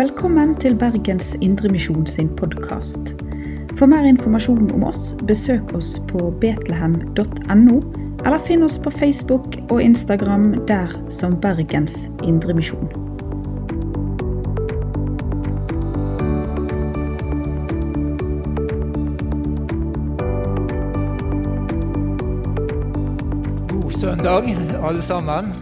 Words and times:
Velkommen 0.00 0.54
til 0.56 0.78
Bergens 0.80 1.34
Indremisjon 1.44 2.06
sin 2.06 2.28
podkast. 2.36 3.10
For 3.76 3.84
mer 3.84 4.06
informasjon 4.08 4.70
om 4.72 4.86
oss, 4.88 5.10
besøk 5.28 5.74
oss 5.76 5.90
på 6.08 6.30
betlehem.no, 6.40 7.76
eller 8.24 8.40
finn 8.46 8.64
oss 8.64 8.78
på 8.80 8.94
Facebook 8.96 9.58
og 9.68 9.82
Instagram 9.84 10.54
der 10.64 10.96
som 11.12 11.36
Bergens 11.36 12.08
Indremisjon. 12.24 12.88
God 23.68 23.92
søndag, 24.00 24.54
alle 24.80 25.02
sammen. 25.04 25.52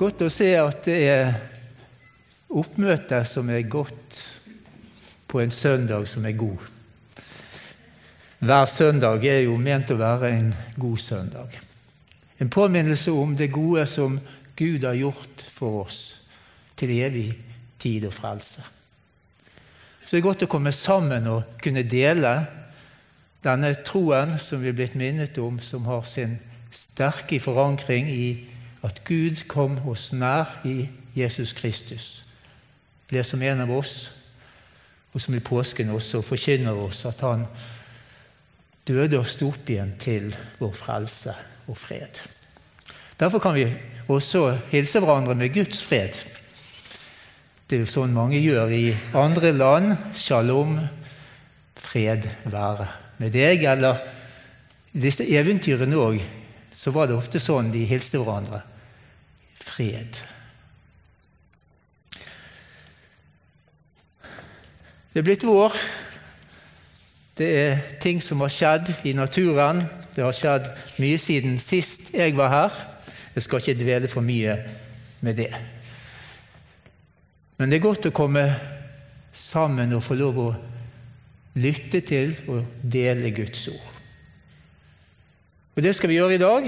Godt 0.00 0.24
å 0.24 0.32
se 0.32 0.54
at 0.56 0.86
det 0.88 1.02
er 1.18 1.53
oppmøte 2.54 3.24
som 3.26 3.50
er 3.50 3.66
godt 3.68 4.20
på 5.28 5.40
en 5.42 5.50
søndag 5.50 6.06
som 6.08 6.26
er 6.26 6.36
god. 6.38 6.58
Hver 8.44 8.64
søndag 8.64 9.24
er 9.24 9.40
jo 9.46 9.56
ment 9.56 9.90
å 9.90 9.98
være 9.98 10.30
en 10.36 10.50
god 10.76 10.98
søndag. 11.00 11.54
En 12.38 12.50
påminnelse 12.50 13.12
om 13.12 13.36
det 13.36 13.52
gode 13.52 13.86
som 13.86 14.18
Gud 14.56 14.84
har 14.84 14.94
gjort 14.98 15.44
for 15.50 15.84
oss 15.84 16.00
til 16.76 16.92
evig 16.98 17.30
tid 17.78 18.06
og 18.06 18.12
frelse. 18.14 18.62
Så 20.04 20.10
det 20.12 20.20
er 20.20 20.26
godt 20.26 20.44
å 20.44 20.50
komme 20.50 20.72
sammen 20.76 21.26
og 21.30 21.56
kunne 21.62 21.86
dele 21.88 22.34
denne 23.44 23.72
troen 23.86 24.36
som 24.40 24.62
vi 24.62 24.70
er 24.70 24.76
blitt 24.76 24.98
minnet 24.98 25.38
om, 25.40 25.58
som 25.60 25.86
har 25.88 26.04
sin 26.08 26.36
sterke 26.74 27.40
forankring 27.40 28.10
i 28.10 28.28
at 28.84 29.00
Gud 29.08 29.46
kom 29.48 29.78
oss 29.88 30.10
nær 30.12 30.60
i 30.68 30.84
Jesus 31.16 31.54
Kristus. 31.56 32.24
Ble 33.14 33.22
som 33.22 33.42
en 33.46 33.60
av 33.62 33.70
oss, 33.70 34.08
og 35.14 35.22
som 35.22 35.34
i 35.36 35.42
påsken 35.44 35.92
også 35.94 36.18
forkynner 36.26 36.74
oss 36.82 37.04
at 37.06 37.20
han 37.22 37.44
døde 38.88 39.20
og 39.20 39.28
sto 39.30 39.52
opp 39.52 39.70
igjen 39.70 39.92
til 40.02 40.32
vår 40.58 40.72
frelse 40.74 41.36
og 41.70 41.78
fred. 41.78 42.18
Derfor 43.20 43.38
kan 43.38 43.54
vi 43.54 43.68
også 44.10 44.42
hilse 44.72 44.98
hverandre 44.98 45.38
med 45.38 45.54
Guds 45.54 45.84
fred. 45.86 46.18
Det 47.70 47.78
er 47.78 47.84
jo 47.84 47.92
sånn 47.92 48.18
mange 48.18 48.42
gjør 48.42 48.74
i 48.74 48.90
andre 49.14 49.54
land. 49.54 49.94
Shalom, 50.18 50.80
fred 51.78 52.26
være 52.50 52.90
med 53.22 53.30
deg. 53.38 53.62
Eller 53.62 54.02
i 54.90 55.06
disse 55.06 55.22
eventyrene 55.22 56.02
òg, 56.02 56.18
så 56.74 56.90
var 56.90 57.06
det 57.06 57.22
ofte 57.22 57.38
sånn 57.38 57.70
de 57.70 57.86
hilste 57.86 58.18
hverandre. 58.18 58.64
Fred. 59.54 60.18
Det 65.14 65.20
er 65.20 65.26
blitt 65.28 65.44
vår. 65.46 65.76
Det 67.38 67.46
er 67.46 67.82
ting 68.02 68.18
som 68.18 68.40
har 68.42 68.50
skjedd 68.50 68.88
i 69.06 69.12
naturen. 69.14 69.78
Det 70.10 70.24
har 70.24 70.34
skjedd 70.34 70.64
mye 70.98 71.18
siden 71.22 71.52
sist 71.62 72.08
jeg 72.10 72.32
var 72.34 72.48
her. 72.50 72.78
Jeg 73.36 73.44
skal 73.44 73.60
ikke 73.62 73.76
dvele 73.78 74.08
for 74.10 74.26
mye 74.26 74.56
med 75.22 75.38
det. 75.38 75.52
Men 77.60 77.70
det 77.70 77.78
er 77.78 77.84
godt 77.84 78.08
å 78.10 78.12
komme 78.14 78.42
sammen 79.38 79.94
og 79.94 80.02
få 80.02 80.16
lov 80.18 80.40
å 80.42 80.48
lytte 81.62 82.00
til 82.02 82.32
og 82.50 82.64
dele 82.82 83.30
Guds 83.36 83.68
ord. 83.70 83.92
Og 85.76 85.82
Det 85.82 85.92
skal 85.94 86.10
vi 86.10 86.16
gjøre 86.18 86.34
i 86.34 86.42
dag. 86.42 86.66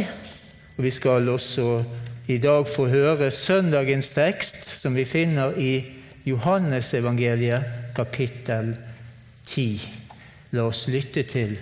Og 0.77 0.85
Vi 0.85 0.91
skal 0.95 1.29
også 1.35 1.83
i 2.31 2.39
dag 2.39 2.69
få 2.69 2.87
høre 2.95 3.31
søndagens 3.31 4.11
tekst, 4.15 4.63
som 4.79 4.95
vi 4.95 5.05
finner 5.05 5.59
i 5.59 5.83
Johannesevangeliet 6.27 7.86
kapittel 7.97 8.75
10. 9.47 9.81
La 10.53 10.67
oss 10.69 10.85
lytte 10.93 11.25
til 11.29 11.57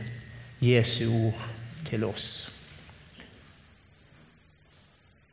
Jesu 0.60 1.06
ord 1.08 1.44
til 1.86 2.04
oss. 2.04 2.50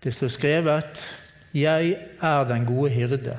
Det 0.03 0.13
står 0.13 0.27
skrevet 0.27 1.17
'Jeg 1.53 1.97
er 2.21 2.43
den 2.43 2.65
gode 2.65 2.91
hyrde'. 2.91 3.37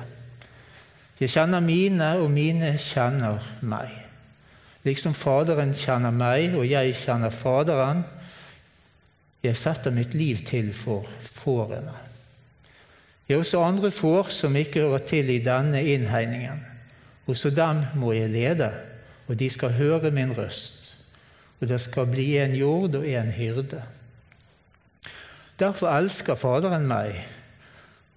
Jeg 1.19 1.29
kjenner 1.29 1.59
mine, 1.59 2.17
og 2.17 2.31
mine 2.31 2.77
kjenner 2.77 3.39
meg. 3.61 3.89
Liksom 4.83 5.13
Faderen 5.13 5.73
kjenner 5.73 6.11
meg, 6.11 6.55
og 6.55 6.69
jeg 6.69 6.95
kjenner 6.95 7.29
Faderen. 7.29 8.03
Jeg 9.43 9.57
setter 9.57 9.91
mitt 9.91 10.13
liv 10.13 10.37
til 10.45 10.73
for 10.73 11.05
fårene. 11.19 11.93
Jeg 13.27 13.35
har 13.35 13.39
også 13.39 13.63
andre 13.63 13.91
får 13.91 14.23
som 14.23 14.55
ikke 14.55 14.79
hører 14.79 14.97
til 14.97 15.29
i 15.29 15.39
denne 15.39 15.83
innhegningen. 15.83 16.72
Også 17.27 17.49
dem 17.55 17.85
må 17.95 18.11
jeg 18.13 18.31
lede, 18.33 18.69
og 19.27 19.39
de 19.39 19.49
skal 19.49 19.77
høre 19.77 20.11
min 20.11 20.33
røst. 20.37 20.95
Og 21.61 21.69
det 21.69 21.79
skal 21.81 22.09
bli 22.11 22.33
en 22.37 22.55
jord 22.55 22.95
og 22.99 23.07
en 23.07 23.31
hyrde. 23.31 23.81
Derfor 25.59 25.93
elsker 25.95 26.35
Faderen 26.35 26.87
meg, 26.89 27.21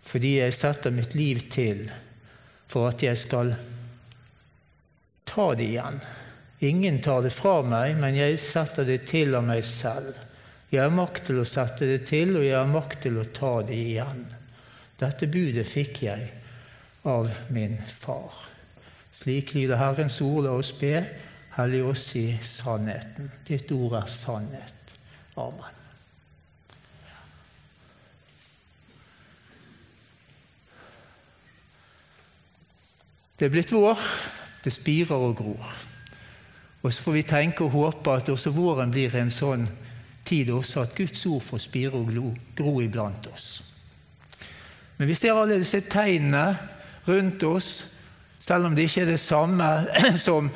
fordi 0.06 0.38
jeg 0.40 0.54
setter 0.54 0.94
mitt 0.94 1.14
liv 1.14 1.44
til 1.52 1.86
for 2.66 2.88
at 2.90 3.02
jeg 3.02 3.18
skal 3.18 3.52
ta 5.28 5.50
det 5.54 5.68
igjen. 5.68 6.00
Ingen 6.66 6.98
tar 7.04 7.22
det 7.22 7.34
fra 7.36 7.60
meg, 7.62 7.94
men 8.00 8.16
jeg 8.16 8.40
setter 8.42 8.86
det 8.88 9.04
til 9.10 9.36
av 9.36 9.44
meg 9.46 9.62
selv. 9.66 10.16
Jeg 10.72 10.82
har 10.82 10.94
makt 10.94 11.28
til 11.28 11.38
å 11.42 11.46
sette 11.46 11.86
det 11.86 12.00
til, 12.08 12.34
og 12.38 12.46
jeg 12.46 12.56
har 12.56 12.70
makt 12.70 13.04
til 13.06 13.20
å 13.20 13.28
ta 13.36 13.52
det 13.68 13.76
igjen. 13.76 14.24
Dette 14.98 15.28
budet 15.30 15.68
fikk 15.68 16.02
jeg 16.08 16.30
av 17.06 17.30
min 17.54 17.76
far. 17.86 18.55
Slik 19.16 19.54
lyder 19.54 19.80
Herrens 19.80 20.20
ord. 20.20 20.44
La 20.44 20.56
oss 20.58 20.74
be. 20.76 21.00
Hellig 21.56 21.82
oss 21.88 22.10
i 22.18 22.26
sannheten. 22.44 23.30
Ditt 23.48 23.72
ord 23.72 23.96
er 24.02 24.12
sannhet. 24.12 24.94
Amen. 25.40 25.82
Det 33.36 33.48
er 33.48 33.52
blitt 33.52 33.72
vår. 33.72 34.00
Det 34.64 34.72
spirer 34.72 35.16
og 35.16 35.36
gror. 35.36 35.72
Og 36.82 36.92
så 36.92 37.02
får 37.02 37.16
vi 37.16 37.26
tenke 37.26 37.64
og 37.64 37.74
håpe 37.74 38.12
at 38.12 38.28
også 38.32 38.52
våren 38.54 38.92
blir 38.92 39.14
en 39.16 39.32
sånn 39.32 39.66
tid 40.26 40.50
også 40.50 40.82
at 40.82 40.94
Guds 40.96 41.24
ord 41.26 41.42
får 41.44 41.62
spire 41.62 41.98
og 41.98 42.36
gro 42.58 42.80
iblant 42.82 43.28
oss. 43.30 43.62
Men 44.98 45.08
vi 45.08 45.14
ser 45.14 45.36
alle 45.36 45.58
disse 45.60 45.80
tegnene 45.90 46.56
rundt 47.06 47.42
oss, 47.46 47.84
selv 48.40 48.68
om 48.68 48.74
det 48.76 48.88
ikke 48.88 49.04
er 49.06 49.12
det 49.14 49.20
samme 49.20 49.68
som 50.26 50.50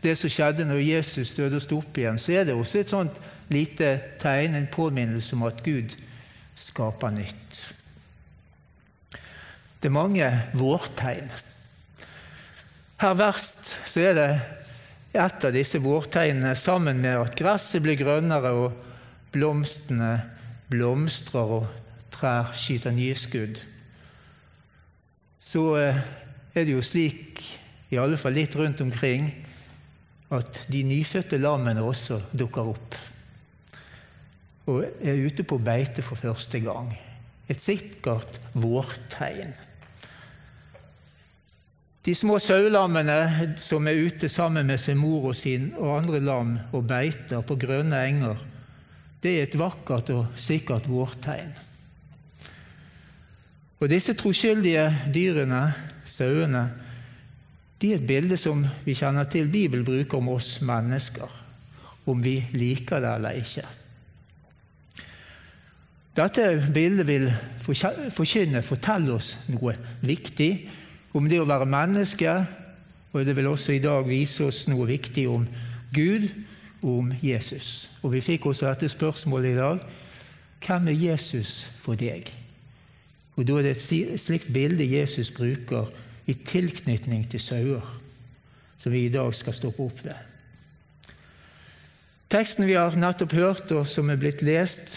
det 0.00 0.16
som 0.16 0.32
skjedde 0.32 0.64
når 0.64 0.80
Jesus 0.80 1.34
døde 1.36 1.58
og 1.58 1.64
sto 1.64 1.80
opp 1.82 1.98
igjen, 2.00 2.18
så 2.18 2.32
er 2.32 2.46
det 2.48 2.56
også 2.56 2.80
et 2.80 2.92
sånt 2.92 3.18
lite 3.52 3.90
tegn, 4.20 4.56
en 4.56 4.70
påminnelse 4.72 5.36
om 5.36 5.44
at 5.48 5.60
Gud 5.64 5.92
skaper 6.56 7.12
nytt. 7.12 7.60
Det 9.80 9.88
er 9.88 9.96
mange 9.96 10.28
vårtegn. 10.56 11.28
Her 13.00 13.16
verst 13.16 13.74
så 13.88 14.02
er 14.10 14.16
det 14.16 14.30
et 15.16 15.44
av 15.44 15.54
disse 15.56 15.80
vårtegnene 15.82 16.52
sammen 16.56 17.00
med 17.02 17.16
at 17.16 17.36
gresset 17.38 17.82
blir 17.82 17.98
grønnere 17.98 18.52
og 18.54 18.76
blomstene 19.34 20.12
blomstrer 20.70 21.54
og 21.60 21.66
trær 22.14 22.52
skyter 22.54 22.94
nye 22.94 23.16
skudd. 23.18 23.58
Så 25.40 25.64
er 26.54 26.66
det 26.66 26.74
jo 26.74 26.82
slik, 26.84 27.42
i 27.90 27.98
alle 27.98 28.18
fall 28.20 28.36
litt 28.38 28.54
rundt 28.58 28.80
omkring, 28.82 29.30
at 30.30 30.64
de 30.70 30.82
nyfødte 30.86 31.40
lammene 31.42 31.82
også 31.82 32.20
dukker 32.30 32.70
opp 32.70 32.98
og 34.70 34.84
er 35.02 35.18
ute 35.26 35.42
på 35.42 35.58
beite 35.58 36.02
for 36.04 36.20
første 36.20 36.60
gang. 36.62 36.92
Et 37.50 37.58
sikkert 37.58 38.38
vårtegn. 38.54 39.50
De 42.06 42.14
små 42.16 42.38
sauelammene 42.40 43.56
som 43.60 43.88
er 43.90 43.98
ute 44.06 44.30
sammen 44.32 44.70
med 44.70 44.80
sin 44.80 45.00
mor 45.00 45.32
og 45.32 45.36
sin 45.36 45.72
og 45.76 45.98
andre 45.98 46.20
lam 46.24 46.54
og 46.72 46.86
beiter 46.88 47.42
på 47.44 47.58
grønne 47.60 47.98
enger, 48.06 48.38
det 49.20 49.34
er 49.36 49.42
et 49.44 49.58
vakkert 49.58 50.08
og 50.14 50.38
sikkert 50.40 50.88
vårtegn. 50.88 51.50
Og 53.80 53.88
disse 53.92 54.14
troskyldige 54.16 54.86
dyrene, 55.12 55.74
sauene, 56.08 56.68
de 57.80 57.92
er 57.92 58.00
et 58.00 58.06
bilde 58.06 58.36
som 58.36 58.62
vi 58.84 58.94
kjenner 58.94 59.24
til 59.32 59.48
Bibelen 59.48 59.86
bruker 59.86 60.18
om 60.18 60.28
oss 60.34 60.58
mennesker, 60.60 61.30
om 62.06 62.24
vi 62.24 62.42
liker 62.52 63.00
det 63.00 63.14
eller 63.16 63.38
ikke. 63.40 63.64
Dette 66.16 66.44
bildet 66.74 67.06
vil 67.06 67.30
forkynne, 67.64 68.60
fortelle 68.66 69.14
oss 69.14 69.32
noe 69.48 69.76
viktig 70.04 70.50
om 71.16 71.28
det 71.30 71.40
å 71.40 71.48
være 71.48 71.68
menneske, 71.70 72.34
og 73.12 73.24
det 73.26 73.36
vil 73.38 73.48
også 73.50 73.74
i 73.74 73.82
dag 73.82 74.04
vise 74.06 74.44
oss 74.44 74.66
noe 74.68 74.86
viktig 74.90 75.24
om 75.30 75.46
Gud 75.94 76.28
og 76.82 76.98
om 76.98 77.14
Jesus. 77.22 77.90
Og 78.02 78.12
Vi 78.12 78.20
fikk 78.20 78.46
også 78.46 78.68
dette 78.68 78.88
spørsmålet 78.88 79.54
i 79.54 79.58
dag. 79.58 79.80
Hvem 80.66 80.88
er 80.88 81.00
Jesus 81.08 81.70
for 81.80 81.94
deg? 81.94 82.28
Og 83.40 83.46
Da 83.48 83.54
er 83.56 83.62
det 83.64 83.70
et 83.78 84.20
slikt 84.20 84.50
bilde 84.52 84.84
Jesus 84.84 85.30
bruker 85.32 85.86
i 86.28 86.34
tilknytning 86.34 87.22
til 87.30 87.40
sauer, 87.40 87.86
som 88.76 88.92
vi 88.92 89.06
i 89.06 89.12
dag 89.12 89.32
skal 89.34 89.56
stoppe 89.56 89.86
opp 89.86 90.02
ved. 90.04 90.18
Teksten 92.30 92.68
vi 92.68 92.76
har 92.76 92.98
nettopp 93.00 93.32
hørt, 93.32 93.72
og 93.72 93.88
som 93.88 94.12
er 94.12 94.20
blitt 94.20 94.44
lest, 94.44 94.92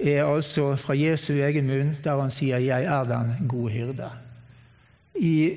er 0.00 0.24
altså 0.24 0.70
fra 0.80 0.96
Jesu 0.96 1.34
egen 1.36 1.68
munn, 1.68 1.92
der 2.04 2.20
han 2.20 2.32
sier 2.32 2.58
'Jeg 2.58 2.84
er 2.84 3.04
den 3.04 3.48
gode 3.48 3.72
hyrde'. 3.72 4.10
I 5.20 5.52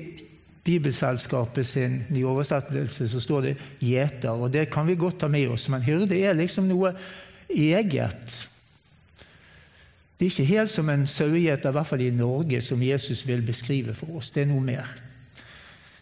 Bibelselskapet 0.64 1.66
sin 1.66 2.04
nye 2.10 2.26
oversettelse 2.26 3.08
så 3.08 3.20
står 3.20 3.40
det 3.40 3.56
'gjeter', 3.80 4.28
og 4.28 4.52
det 4.52 4.70
kan 4.70 4.86
vi 4.86 4.94
godt 4.94 5.18
ta 5.18 5.28
med 5.28 5.48
oss, 5.48 5.68
men 5.68 5.82
hyrde 5.82 6.20
er 6.20 6.32
liksom 6.32 6.64
noe 6.64 6.94
eget. 7.48 8.48
Det 10.20 10.26
er 10.26 10.30
ikke 10.34 10.44
helt 10.44 10.68
som 10.68 10.88
en 10.92 11.06
sauegjeter, 11.08 11.70
i 11.70 11.72
hvert 11.72 11.86
fall 11.88 12.02
i 12.04 12.10
Norge, 12.12 12.58
som 12.60 12.82
Jesus 12.84 13.22
vil 13.24 13.40
beskrive 13.40 13.94
for 13.96 14.18
oss. 14.18 14.28
Det 14.30 14.42
er 14.42 14.50
noe 14.50 14.60
mer. 14.60 14.90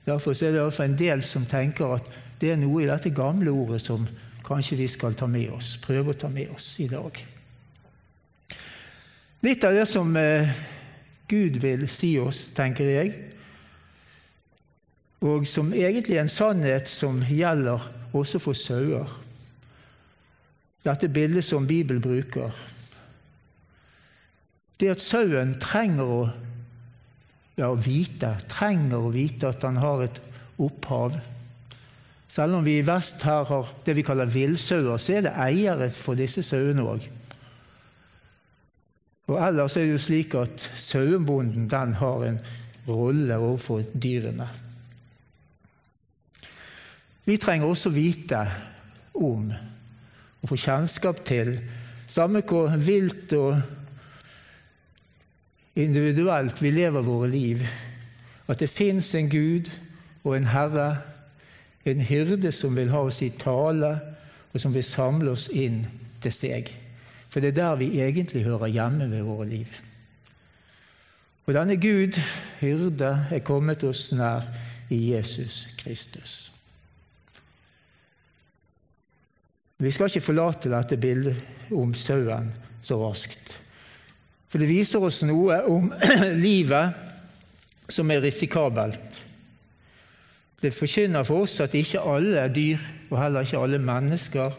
Derfor 0.09 0.35
er 0.43 0.57
det 0.57 0.81
en 0.83 0.97
del 0.99 1.23
som 1.23 1.45
tenker 1.47 1.93
at 1.95 2.09
det 2.41 2.51
er 2.51 2.57
noe 2.59 2.83
i 2.83 2.89
dette 2.89 3.13
gamle 3.15 3.53
ordet 3.55 3.79
som 3.85 4.09
kanskje 4.43 4.81
vi 4.81 4.89
skal 4.91 5.15
ta 5.15 5.29
med 5.31 5.53
oss, 5.55 5.77
prøve 5.79 6.11
å 6.11 6.19
ta 6.19 6.27
med 6.29 6.51
oss 6.51 6.67
i 6.83 6.89
dag. 6.91 7.21
Litt 9.47 9.65
av 9.65 9.79
det 9.79 9.85
som 9.87 10.11
eh, 10.19 10.51
Gud 11.31 11.61
vil 11.63 11.87
si 11.87 12.17
oss, 12.19 12.49
tenker 12.57 12.91
jeg, 12.91 13.13
og 15.23 15.47
som 15.47 15.71
egentlig 15.71 16.19
er 16.19 16.25
en 16.25 16.33
sannhet 16.33 16.91
som 16.91 17.23
gjelder 17.23 17.87
også 18.19 18.43
for 18.43 18.59
sauer. 18.59 19.15
Dette 20.83 21.07
bildet 21.07 21.47
som 21.47 21.71
Bibelen 21.71 22.03
bruker. 22.03 22.51
Det 24.79 24.93
at 24.93 25.03
sauen 25.03 25.57
trenger 25.59 26.07
å 26.07 26.21
ja, 27.59 27.73
vite, 27.75 28.37
trenger 28.51 29.09
å 29.09 29.11
vite 29.11 29.51
at 29.51 29.65
han 29.67 29.81
har 29.83 30.05
et 30.05 30.21
opphav. 30.63 31.17
Selv 32.31 32.59
om 32.59 32.67
vi 32.67 32.77
i 32.79 32.87
vest 32.87 33.25
her 33.27 33.49
har 33.49 33.73
det 33.87 33.97
vi 33.99 34.05
kaller 34.07 34.31
villsauer, 34.31 35.01
så 35.01 35.17
er 35.17 35.27
det 35.27 35.35
eiere 35.43 35.89
for 35.95 36.19
disse 36.19 36.45
sauene 36.47 36.85
òg. 36.87 37.09
Og 39.29 39.37
ellers 39.45 39.77
er 39.77 39.85
det 39.85 39.97
jo 39.97 40.01
slik 40.01 40.37
at 40.39 40.69
sauebonden 40.79 41.67
den 41.69 41.97
har 41.99 42.25
en 42.25 42.39
rolle 42.89 43.37
overfor 43.37 43.83
dyrene. 43.93 44.47
Vi 47.29 47.37
trenger 47.37 47.69
også 47.69 47.91
vite 47.93 48.41
om 49.19 49.51
og 50.39 50.49
få 50.49 50.57
kjennskap 50.57 51.25
til, 51.27 51.57
samme 52.09 52.41
hvor 52.47 52.73
vilt 52.81 53.35
og 53.37 53.59
individuelt 55.79 56.63
vi 56.63 56.73
lever 56.75 57.07
våre 57.07 57.31
liv, 57.31 57.63
at 58.49 58.61
det 58.61 58.71
fins 58.71 59.13
en 59.15 59.31
Gud 59.31 59.71
og 60.25 60.37
en 60.37 60.51
Herre, 60.51 60.99
en 61.85 62.01
hyrde 62.01 62.53
som 62.53 62.77
vil 62.77 62.91
ha 62.93 63.05
oss 63.07 63.23
i 63.23 63.31
tale, 63.39 63.93
og 64.53 64.61
som 64.61 64.75
vil 64.75 64.85
samle 64.85 65.31
oss 65.31 65.47
inn 65.53 65.85
til 66.23 66.35
seg. 66.35 66.73
For 67.29 67.45
det 67.45 67.53
er 67.53 67.61
der 67.61 67.79
vi 67.81 68.01
egentlig 68.01 68.45
hører 68.45 68.73
hjemme 68.73 69.11
ved 69.11 69.23
våre 69.23 69.47
liv. 69.49 69.79
Og 71.47 71.55
denne 71.55 71.79
Gud, 71.81 72.19
hyrde, 72.61 73.13
er 73.31 73.45
kommet 73.45 73.85
oss 73.85 74.11
nær 74.13 74.45
i 74.93 74.99
Jesus 75.15 75.69
Kristus. 75.79 76.53
Vi 79.79 79.91
skal 79.95 80.11
ikke 80.11 80.27
forlate 80.27 80.73
dette 80.73 80.99
bildet 80.99 81.73
om 81.73 81.95
sauen 81.95 82.51
så 82.83 82.99
raskt. 82.99 83.55
For 84.49 84.61
det 84.61 84.71
viser 84.71 85.05
oss 85.05 85.21
noe 85.29 85.61
om 85.69 85.91
livet 86.49 86.97
som 87.93 88.11
er 88.13 88.23
risikabelt. 88.25 89.21
Det 90.59 90.75
forkynner 90.75 91.27
for 91.27 91.45
oss 91.47 91.61
at 91.63 91.77
ikke 91.79 92.03
alle 92.03 92.49
dyr, 92.51 92.81
og 93.11 93.21
heller 93.21 93.47
ikke 93.47 93.61
alle 93.63 93.79
mennesker, 93.79 94.57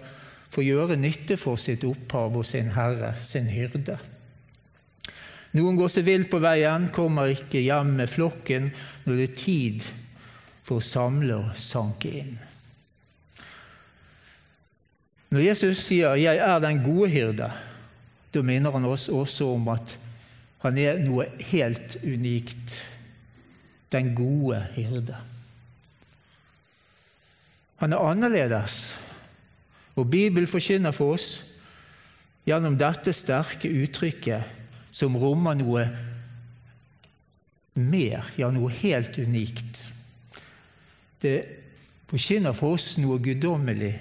får 0.49 0.65
gjøre 0.65 0.97
nytte 0.97 1.37
for 1.37 1.59
sitt 1.61 1.83
opphav 1.85 2.37
og 2.39 2.45
sin 2.47 2.71
herre, 2.73 3.11
sin 3.21 3.49
hyrde. 3.51 3.97
Noen 5.57 5.77
går 5.77 5.91
seg 5.91 6.05
vill 6.05 6.27
på 6.29 6.39
veien, 6.41 6.87
kommer 6.93 7.33
ikke 7.33 7.61
hjem 7.61 7.95
med 7.99 8.09
flokken 8.09 8.69
når 9.05 9.17
det 9.17 9.25
er 9.25 9.37
tid 9.37 9.87
for 10.65 10.77
å 10.77 10.85
samle 10.85 11.39
og 11.41 11.57
sanke 11.57 12.11
inn. 12.21 12.37
Når 15.29 15.45
Jesus 15.45 15.83
sier 15.85 16.15
'Jeg 16.15 16.37
er 16.37 16.59
den 16.59 16.83
gode 16.83 17.09
hyrde', 17.09 17.51
da 18.33 18.43
minner 18.45 18.71
han 18.75 18.85
oss 18.85 19.07
også 19.09 19.49
om 19.55 19.67
at 19.73 19.95
han 20.63 20.77
er 20.77 20.99
noe 21.01 21.25
helt 21.51 21.97
unikt. 22.03 22.75
Den 23.89 24.11
gode 24.13 24.59
hyrde. 24.75 25.17
Han 27.79 27.95
er 27.95 28.03
annerledes 28.11 28.81
og 29.99 30.07
Bibelen 30.11 30.47
forkynner 30.47 30.93
for 30.95 31.17
oss 31.17 31.39
gjennom 32.47 32.77
dette 32.79 33.11
sterke 33.13 33.69
uttrykket 33.81 34.95
som 34.95 35.17
rommer 35.19 35.57
noe 35.59 35.83
mer, 37.79 38.31
ja, 38.39 38.49
noe 38.51 38.71
helt 38.81 39.17
unikt. 39.19 39.83
Det 41.21 41.35
forkynner 42.09 42.55
for 42.55 42.77
oss 42.77 42.93
noe 42.99 43.19
guddommelig, 43.23 43.93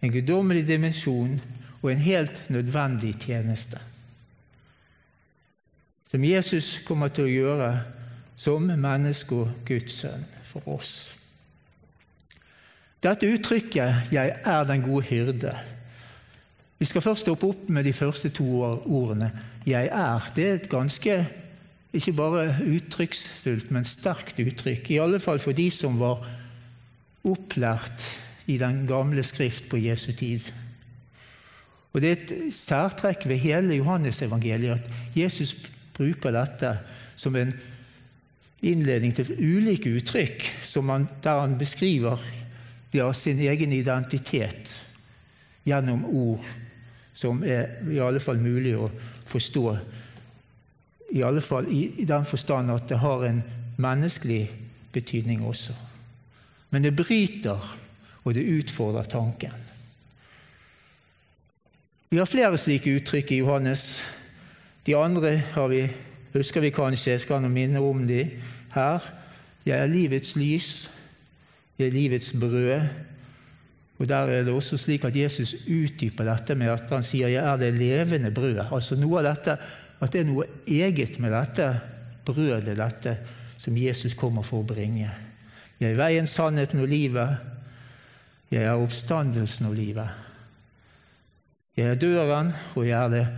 en 0.00 0.12
guddommelig 0.14 0.66
dimensjon 0.68 1.38
og 1.82 1.92
en 1.92 1.98
helt 1.98 2.44
nødvendig 2.50 3.14
tjeneste. 3.20 3.78
Som 6.10 6.24
Jesus 6.24 6.80
kommer 6.86 7.08
til 7.08 7.24
å 7.24 7.32
gjøre 7.32 7.70
som 8.36 8.66
menneske 8.66 9.34
og 9.34 9.64
Guds 9.68 10.00
sønn 10.02 10.24
for 10.44 10.66
oss. 10.68 11.16
Dette 13.02 13.26
uttrykket 13.26 14.12
'Jeg 14.12 14.40
er 14.44 14.64
den 14.64 14.82
gode 14.82 15.06
hyrde' 15.06 15.58
Vi 16.78 16.84
skal 16.84 17.00
først 17.00 17.20
stoppe 17.20 17.46
opp 17.46 17.68
med 17.68 17.84
de 17.84 17.92
første 17.92 18.28
to 18.28 18.62
ordene. 18.86 19.32
'Jeg 19.66 19.86
er' 19.92 20.32
det 20.36 20.48
er 20.48 20.54
et 20.54 20.68
ganske 20.68 21.26
ikke 21.92 22.12
bare 22.12 22.56
uttrykksfullt, 22.66 23.70
men 23.70 23.84
sterkt 23.84 24.38
uttrykk. 24.38 24.90
I 24.90 25.00
alle 25.02 25.20
fall 25.20 25.38
for 25.38 25.52
de 25.52 25.70
som 25.70 25.98
var 26.00 26.22
opplært 27.26 28.04
i 28.46 28.58
den 28.58 28.86
gamle 28.86 29.22
skrift 29.22 29.68
på 29.68 29.76
Jesu 29.76 30.12
tid. 30.12 30.52
Og 31.92 32.00
Det 32.00 32.10
er 32.10 32.16
et 32.16 32.54
særtrekk 32.54 33.26
ved 33.26 33.42
hele 33.42 33.74
Johannesevangeliet 33.80 34.78
at 34.78 35.16
Jesus 35.16 35.56
bruker 35.96 36.30
dette 36.30 36.76
som 37.16 37.36
en 37.36 37.52
innledning 38.62 39.14
til 39.16 39.32
ulike 39.34 39.90
uttrykk 39.96 40.46
han, 40.76 41.08
der 41.24 41.40
han 41.40 41.58
beskriver 41.58 42.20
ja, 42.92 43.12
sin 43.12 43.40
egen 43.40 43.72
identitet 43.72 44.74
gjennom 45.64 46.04
ord 46.04 46.44
som 47.20 47.42
er 47.44 47.82
i 47.90 47.98
alle 48.00 48.20
fall 48.22 48.38
mulig 48.40 48.76
å 48.78 48.88
forstå. 49.28 49.64
I 51.12 51.24
alle 51.26 51.42
fall 51.44 51.68
i, 51.72 52.04
den 52.06 52.24
forstand 52.24 52.72
at 52.72 52.86
det 52.88 53.00
har 53.02 53.24
en 53.26 53.42
menneskelig 53.80 54.44
betydning 54.94 55.42
også. 55.46 55.74
Men 56.70 56.86
det 56.86 56.94
bryter, 56.96 57.76
og 58.24 58.34
det 58.36 58.46
utfordrer 58.46 59.08
tanken. 59.10 59.54
Vi 62.10 62.18
har 62.18 62.26
flere 62.26 62.58
slike 62.58 62.90
uttrykk 62.98 63.32
i 63.32 63.36
Johannes. 63.38 64.00
De 64.86 64.96
andre 64.96 65.42
vi, 65.70 65.84
husker 66.32 66.60
vi 66.60 66.70
kanskje, 66.74 67.10
jeg 67.10 67.20
skal 67.20 67.44
minne 67.50 67.78
om 67.78 68.06
de 68.06 68.24
her. 68.74 69.04
Jeg 69.66 69.78
er 69.78 69.86
livets 69.86 70.36
lys 70.36 70.88
jeg 71.80 71.86
er 71.86 71.92
livets 71.92 72.32
brød. 72.40 72.80
Og 73.98 74.08
Der 74.08 74.16
er 74.16 74.42
det 74.44 74.52
også 74.52 74.76
slik 74.76 75.04
at 75.04 75.16
Jesus 75.16 75.54
utdyper 75.54 76.24
dette 76.24 76.54
med 76.54 76.66
at 76.66 76.90
han 76.90 77.02
sier 77.02 77.28
'jeg 77.28 77.44
er 77.44 77.56
det 77.56 77.74
levende 77.74 78.30
brødet'. 78.30 78.74
Altså 78.74 78.96
noe 78.96 79.18
av 79.18 79.36
dette, 79.36 79.58
At 80.00 80.12
det 80.12 80.20
er 80.20 80.24
noe 80.24 80.44
eget 80.66 81.20
med 81.20 81.30
dette 81.30 81.80
brødet, 82.24 82.76
dette 82.76 83.18
som 83.58 83.76
Jesus 83.76 84.14
kommer 84.14 84.42
for 84.42 84.62
å 84.62 84.66
bringe. 84.66 85.10
'Jeg 85.80 85.92
er 85.92 85.96
veien, 85.96 86.26
sannheten 86.26 86.80
og 86.80 86.88
livet'. 86.88 87.36
'Jeg 88.50 88.62
er 88.62 88.72
oppstandelsen 88.72 89.66
og 89.66 89.74
livet'. 89.74 90.29
'Jeg 91.76 91.86
er 91.86 91.94
døren, 91.94 92.52
og 92.74 92.88
jeg 92.88 93.04
er 93.04 93.08
det 93.08 93.28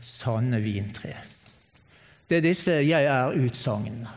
sanne 0.00 0.60
vintre'. 0.60 1.24
Det 2.30 2.36
er 2.36 2.40
disse 2.40 2.70
'jeg 2.70 3.04
er'-utsagnene. 3.04 4.08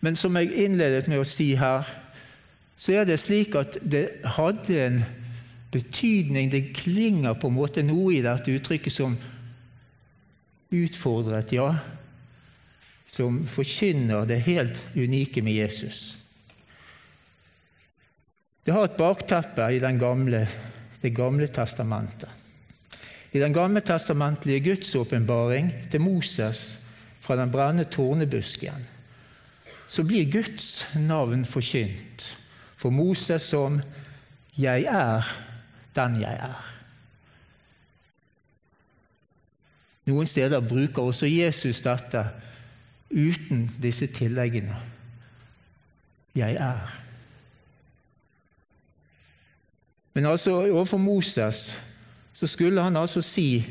Men 0.00 0.16
som 0.16 0.36
jeg 0.36 0.52
innledet 0.52 1.08
med 1.08 1.18
å 1.18 1.24
si 1.24 1.54
her, 1.54 1.82
så 2.76 2.92
er 2.92 3.04
det 3.04 3.20
slik 3.20 3.54
at 3.54 3.78
det 3.80 4.08
hadde 4.24 4.86
en 4.86 5.04
betydning 5.72 6.52
Det 6.52 6.74
klinger 6.76 7.34
på 7.34 7.48
en 7.48 7.54
måte 7.54 7.82
noe 7.82 8.12
i 8.14 8.22
dette 8.22 8.52
uttrykket 8.52 8.92
som 8.92 9.16
utfordret, 10.74 11.52
ja, 11.52 11.72
som 13.10 13.40
forkynner 13.46 14.26
det 14.26 14.42
helt 14.46 14.78
unike 14.94 15.42
med 15.42 15.52
Jesus. 15.52 16.16
Det 18.66 18.72
har 18.74 18.86
et 18.86 18.96
bakteppe 18.96 19.66
i 19.74 19.82
den 19.82 19.98
gamle, 19.98 20.46
Det 21.04 21.12
gamle 21.12 21.46
testamentet. 21.52 22.30
I 23.34 23.40
den 23.42 23.52
gamle 23.52 23.80
testamentlige 23.84 24.60
Guds 24.60 24.94
åpenbaring 24.94 25.72
til 25.90 26.00
Moses 26.00 26.78
fra 27.20 27.36
den 27.36 27.50
brennende 27.50 27.84
tornebusken, 27.84 28.86
så 29.88 30.04
blir 30.04 30.30
Guds 30.32 30.86
navn 30.96 31.44
forkynt 31.44 32.38
for 32.76 32.90
Moses 32.90 33.42
som 33.42 33.80
'Jeg 34.58 34.82
er 34.82 35.22
den 35.94 36.20
jeg 36.20 36.34
er'. 36.34 36.74
Noen 40.06 40.26
steder 40.26 40.60
bruker 40.60 41.02
også 41.02 41.26
Jesus 41.26 41.80
dette 41.80 42.28
uten 43.10 43.70
disse 43.82 44.06
tilleggene. 44.06 44.76
'Jeg 46.34 46.54
er'. 46.54 47.03
Men 50.14 50.26
altså 50.30 50.54
overfor 50.62 50.98
Moses 50.98 51.78
så 52.34 52.46
skulle 52.46 52.82
han 52.82 52.96
altså 52.96 53.22
si 53.22 53.64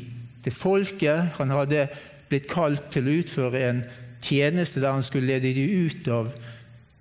til 0.44 0.52
folket 0.52 1.36
Han 1.38 1.50
hadde 1.50 1.86
blitt 2.28 2.48
kalt 2.48 2.90
til 2.92 3.08
å 3.08 3.16
utføre 3.20 3.62
en 3.68 3.82
tjeneste 4.24 4.80
der 4.80 4.92
han 4.96 5.04
skulle 5.04 5.26
lede 5.34 5.54
dem 5.56 5.88
ut 5.88 6.08
av 6.08 6.30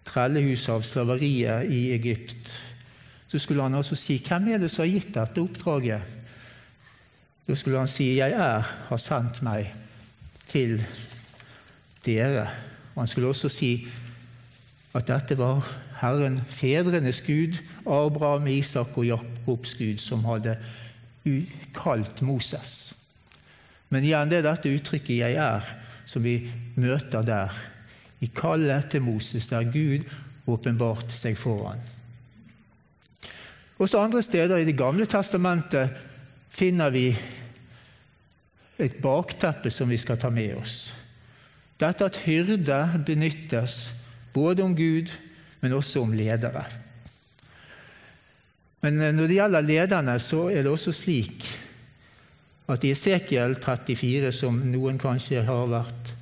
trellehuset 0.08 0.74
av 0.74 0.84
slaveriet 0.84 1.72
i 1.72 1.86
Egypt. 1.96 2.52
Så 3.28 3.40
skulle 3.40 3.64
han 3.64 3.76
altså 3.76 3.96
si 3.98 4.20
hvem 4.22 4.52
er 4.54 4.62
det 4.62 4.70
som 4.72 4.84
har 4.84 4.92
gitt 4.92 5.14
dette 5.16 5.42
oppdraget? 5.42 6.18
Da 7.48 7.56
skulle 7.56 7.80
han 7.80 7.88
si 7.88 8.16
'Jeg 8.16 8.32
er 8.32 8.62
har 8.90 8.98
sendt 8.98 9.42
meg 9.44 9.74
til 10.48 10.86
dere'. 12.06 12.48
Og 12.96 13.02
Han 13.02 13.08
skulle 13.08 13.28
også 13.28 13.50
si 13.50 13.88
at 14.94 15.08
dette 15.08 15.38
var 15.38 15.66
Herren, 16.02 16.42
fedrenes 16.48 17.22
Gud, 17.22 17.58
Abraham, 17.86 18.48
Isak 18.48 18.98
og 18.98 19.06
Jakobs 19.08 19.76
Gud, 19.80 19.98
som 19.98 20.26
hadde 20.26 20.58
kalt 21.76 22.22
Moses. 22.22 22.94
Men 23.90 24.04
igjen, 24.04 24.30
det 24.32 24.42
er 24.42 24.50
dette 24.50 24.72
uttrykket 24.74 25.18
'jeg 25.18 25.36
er' 25.36 25.74
som 26.06 26.24
vi 26.24 26.52
møter 26.76 27.22
der, 27.22 27.52
i 28.22 28.26
kallet 28.26 28.90
til 28.90 29.02
Moses, 29.02 29.48
der 29.48 29.64
Gud 29.64 30.06
åpenbarte 30.48 31.12
seg 31.12 31.38
foran. 31.38 31.80
Også 33.80 34.00
andre 34.00 34.22
steder 34.22 34.58
i 34.58 34.66
Det 34.66 34.78
gamle 34.78 35.06
testamentet 35.06 35.90
finner 36.50 36.90
vi 36.90 37.16
et 38.80 38.96
bakteppe 39.02 39.72
som 39.72 39.90
vi 39.90 39.98
skal 39.98 40.18
ta 40.18 40.30
med 40.30 40.56
oss. 40.56 40.94
Dette 41.80 42.06
at 42.06 42.18
hyrde 42.18 43.04
benyttes 43.06 43.94
både 44.34 44.64
om 44.64 44.76
Gud, 44.76 45.12
men 45.62 45.74
også 45.74 46.02
om 46.02 46.14
ledere. 46.14 46.64
Men 48.84 49.00
eh, 49.02 49.14
når 49.16 49.30
det 49.30 49.38
gjelder 49.40 49.68
lederne, 49.68 50.18
så 50.20 50.48
er 50.52 50.64
det 50.64 50.72
også 50.72 50.94
slik 50.96 51.48
at 52.72 52.84
i 52.84 52.94
Esekiel 52.94 53.58
34, 53.60 54.32
som 54.36 54.60
noen 54.72 55.00
kanskje 55.00 55.44
har 55.44 55.68
vært 55.72 56.14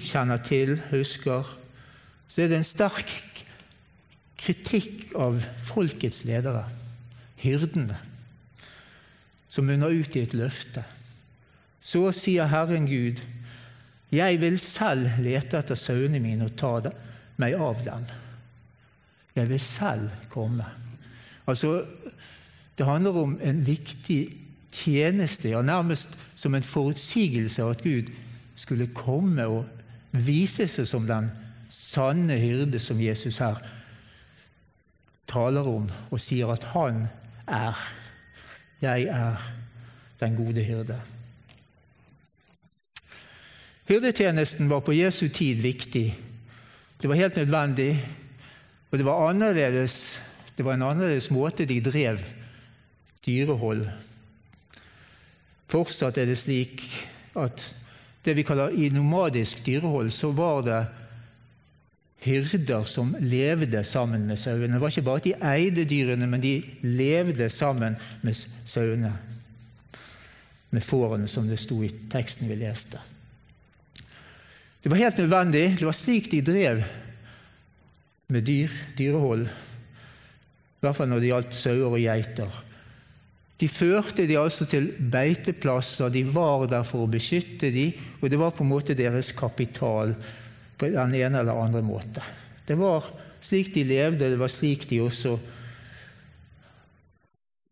kjenner 0.00 0.40
til, 0.44 0.78
husker, 0.90 1.48
så 2.28 2.42
er 2.42 2.50
det 2.50 2.60
en 2.60 2.68
sterk 2.68 3.10
kritikk 4.40 5.10
av 5.20 5.40
folkets 5.68 6.22
ledere, 6.24 6.64
hyrdene, 7.42 7.98
som 9.50 9.66
munner 9.68 9.92
ut 9.92 10.16
i 10.16 10.24
et 10.24 10.36
løfte. 10.36 10.84
Så 11.80 12.06
sier 12.16 12.48
Herren 12.48 12.86
Gud, 12.88 13.20
jeg 14.10 14.40
vil 14.42 14.58
selv 14.62 15.20
lete 15.22 15.60
etter 15.60 15.78
sauene 15.78 16.20
mine 16.22 16.48
og 16.48 16.56
ta 16.58 16.92
meg 17.40 17.56
av 17.56 17.84
dem. 17.84 18.06
Jeg 19.36 19.48
vil 19.50 19.62
selv 19.62 20.24
komme. 20.32 20.66
Altså, 21.50 21.84
Det 22.78 22.86
handler 22.86 23.10
om 23.10 23.40
en 23.44 23.66
viktig 23.66 24.36
tjeneste, 24.72 25.48
ja, 25.48 25.62
nærmest 25.62 26.08
som 26.34 26.54
en 26.54 26.62
forutsigelse 26.62 27.62
av 27.62 27.70
at 27.70 27.82
Gud 27.82 28.08
skulle 28.56 28.86
komme 28.94 29.44
og 29.46 29.66
vise 30.12 30.64
seg 30.68 30.88
som 30.88 31.06
den 31.06 31.28
sanne 31.68 32.38
hyrde 32.40 32.78
som 32.78 33.00
Jesus 33.02 33.38
her 33.38 33.60
taler 35.28 35.68
om, 35.68 35.90
og 36.10 36.20
sier 36.20 36.50
at 36.50 36.64
han 36.72 37.04
er. 37.46 37.78
Jeg 38.80 39.10
er 39.12 39.36
den 40.20 40.36
gode 40.36 40.64
hyrde. 40.64 40.96
Hyrdetjenesten 43.90 44.70
var 44.70 44.80
på 44.80 44.94
Jesu 44.96 45.28
tid 45.28 45.60
viktig. 45.62 46.16
Det 47.02 47.08
var 47.08 47.14
helt 47.18 47.36
nødvendig, 47.36 48.06
og 48.90 48.98
det 48.98 49.06
var 49.06 49.28
annerledes 49.28 50.20
det 50.56 50.64
var 50.66 50.76
en 50.76 50.86
annerledes 50.86 51.30
måte 51.32 51.66
de 51.68 51.80
drev 51.84 52.22
dyrehold. 53.26 53.86
Fortsatt 55.70 56.18
er 56.18 56.30
det 56.30 56.38
slik 56.40 56.82
at 57.38 57.62
det 58.24 58.34
vi 58.36 58.44
kaller 58.44 58.74
i 58.76 58.90
nomadisk 58.92 59.62
dyrehold, 59.64 60.10
så 60.12 60.32
var 60.36 60.64
det 60.66 60.80
hyrder 62.24 62.84
som 62.84 63.14
levde 63.20 63.84
sammen 63.84 64.26
med 64.28 64.38
sauene. 64.38 64.74
Det 64.74 64.80
var 64.82 64.92
ikke 64.92 65.06
bare 65.06 65.22
at 65.22 65.28
de 65.28 65.36
eide 65.54 65.86
dyrene, 65.88 66.26
men 66.28 66.42
de 66.42 66.58
levde 66.84 67.48
sammen 67.48 67.96
med 68.22 68.36
sauene. 68.68 69.14
Med 70.70 70.84
fårene, 70.86 71.26
som 71.26 71.48
det 71.48 71.58
sto 71.58 71.80
i 71.82 71.90
teksten 72.12 72.50
vi 72.50 72.58
leste. 72.60 73.00
Det 74.82 74.90
var 74.92 75.00
helt 75.00 75.18
nødvendig. 75.18 75.64
Det 75.78 75.86
var 75.86 75.96
slik 75.96 76.30
de 76.30 76.42
drev 76.44 76.84
med 78.30 78.46
dyr, 78.46 78.70
dyrehold 78.98 79.48
i 80.80 80.86
hvert 80.86 80.96
fall 80.96 81.10
når 81.10 81.20
det 81.20 81.28
gjaldt 81.30 81.56
sauer 81.56 81.86
og 81.92 82.00
geiter. 82.00 82.60
De 83.60 83.68
førte 83.68 84.24
de 84.24 84.38
altså 84.40 84.64
til 84.64 84.86
beiteplasser, 85.12 86.08
de 86.08 86.22
var 86.32 86.64
der 86.70 86.84
for 86.88 87.04
å 87.04 87.10
beskytte 87.12 87.68
de, 87.74 87.90
og 88.22 88.30
det 88.32 88.38
var 88.40 88.54
på 88.56 88.64
en 88.64 88.70
måte 88.70 88.96
deres 88.96 89.34
kapital 89.36 90.14
på 90.80 90.88
den 90.88 91.16
ene 91.18 91.42
eller 91.42 91.60
andre 91.60 91.82
måte. 91.84 92.24
Det 92.64 92.78
var 92.80 93.10
slik 93.44 93.74
de 93.74 93.84
levde, 93.84 94.30
det 94.32 94.40
var 94.40 94.48
slik 94.48 94.86
de 94.88 95.02
også 95.04 95.34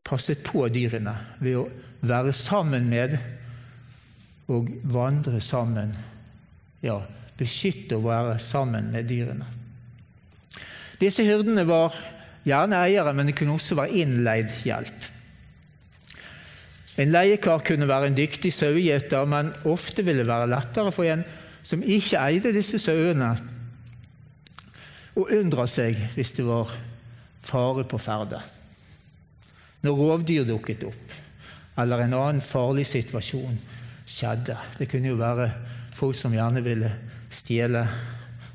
passet 0.05 0.45
på 0.45 0.67
dyrene, 0.73 1.15
ved 1.41 1.57
å 1.57 1.65
være 2.05 2.37
sammen 2.37 2.88
med 2.93 3.17
og 4.53 4.69
vandre 4.93 5.41
sammen. 5.45 5.97
Ja, 6.85 7.00
beskytte 7.41 7.97
og 7.97 8.11
være 8.11 8.37
sammen 8.43 8.93
med 8.93 9.09
dyrene. 9.09 9.49
Disse 11.00 11.25
hyrdene 11.25 11.65
var 11.69 11.97
gjerne 12.49 12.83
eieren, 12.87 13.17
men 13.17 13.31
det 13.31 13.37
kunne 13.38 13.57
også 13.59 13.76
være 13.78 14.02
innleid 14.02 14.52
hjelp. 14.64 15.09
En 16.99 17.12
leiekar 17.14 17.62
kunne 17.67 17.87
være 17.87 18.11
en 18.11 18.17
dyktig 18.17 18.50
sauegjeter, 18.57 19.28
men 19.31 19.52
ofte 19.71 20.02
ville 20.02 20.25
det 20.25 20.33
være 20.33 20.50
lettere 20.50 20.93
for 20.95 21.07
en 21.07 21.23
som 21.67 21.85
ikke 21.85 22.19
eide 22.19 22.55
disse 22.57 22.81
sauene, 22.81 23.35
å 25.19 25.25
unndra 25.35 25.67
seg 25.67 25.99
hvis 26.14 26.33
det 26.37 26.47
var 26.47 26.71
fare 27.47 27.85
på 27.88 27.99
ferde. 28.00 28.38
Når 29.83 29.99
rovdyr 29.99 30.47
dukket 30.47 30.85
opp, 30.87 31.14
eller 31.78 32.02
en 32.02 32.17
annen 32.19 32.43
farlig 32.43 32.87
situasjon 32.90 33.59
skjedde. 34.09 34.57
Det 34.78 34.88
kunne 34.90 35.12
jo 35.12 35.19
være 35.21 35.50
folk 35.99 36.17
som 36.19 36.35
gjerne 36.35 36.62
ville 36.64 36.90
stjele, 37.35 37.85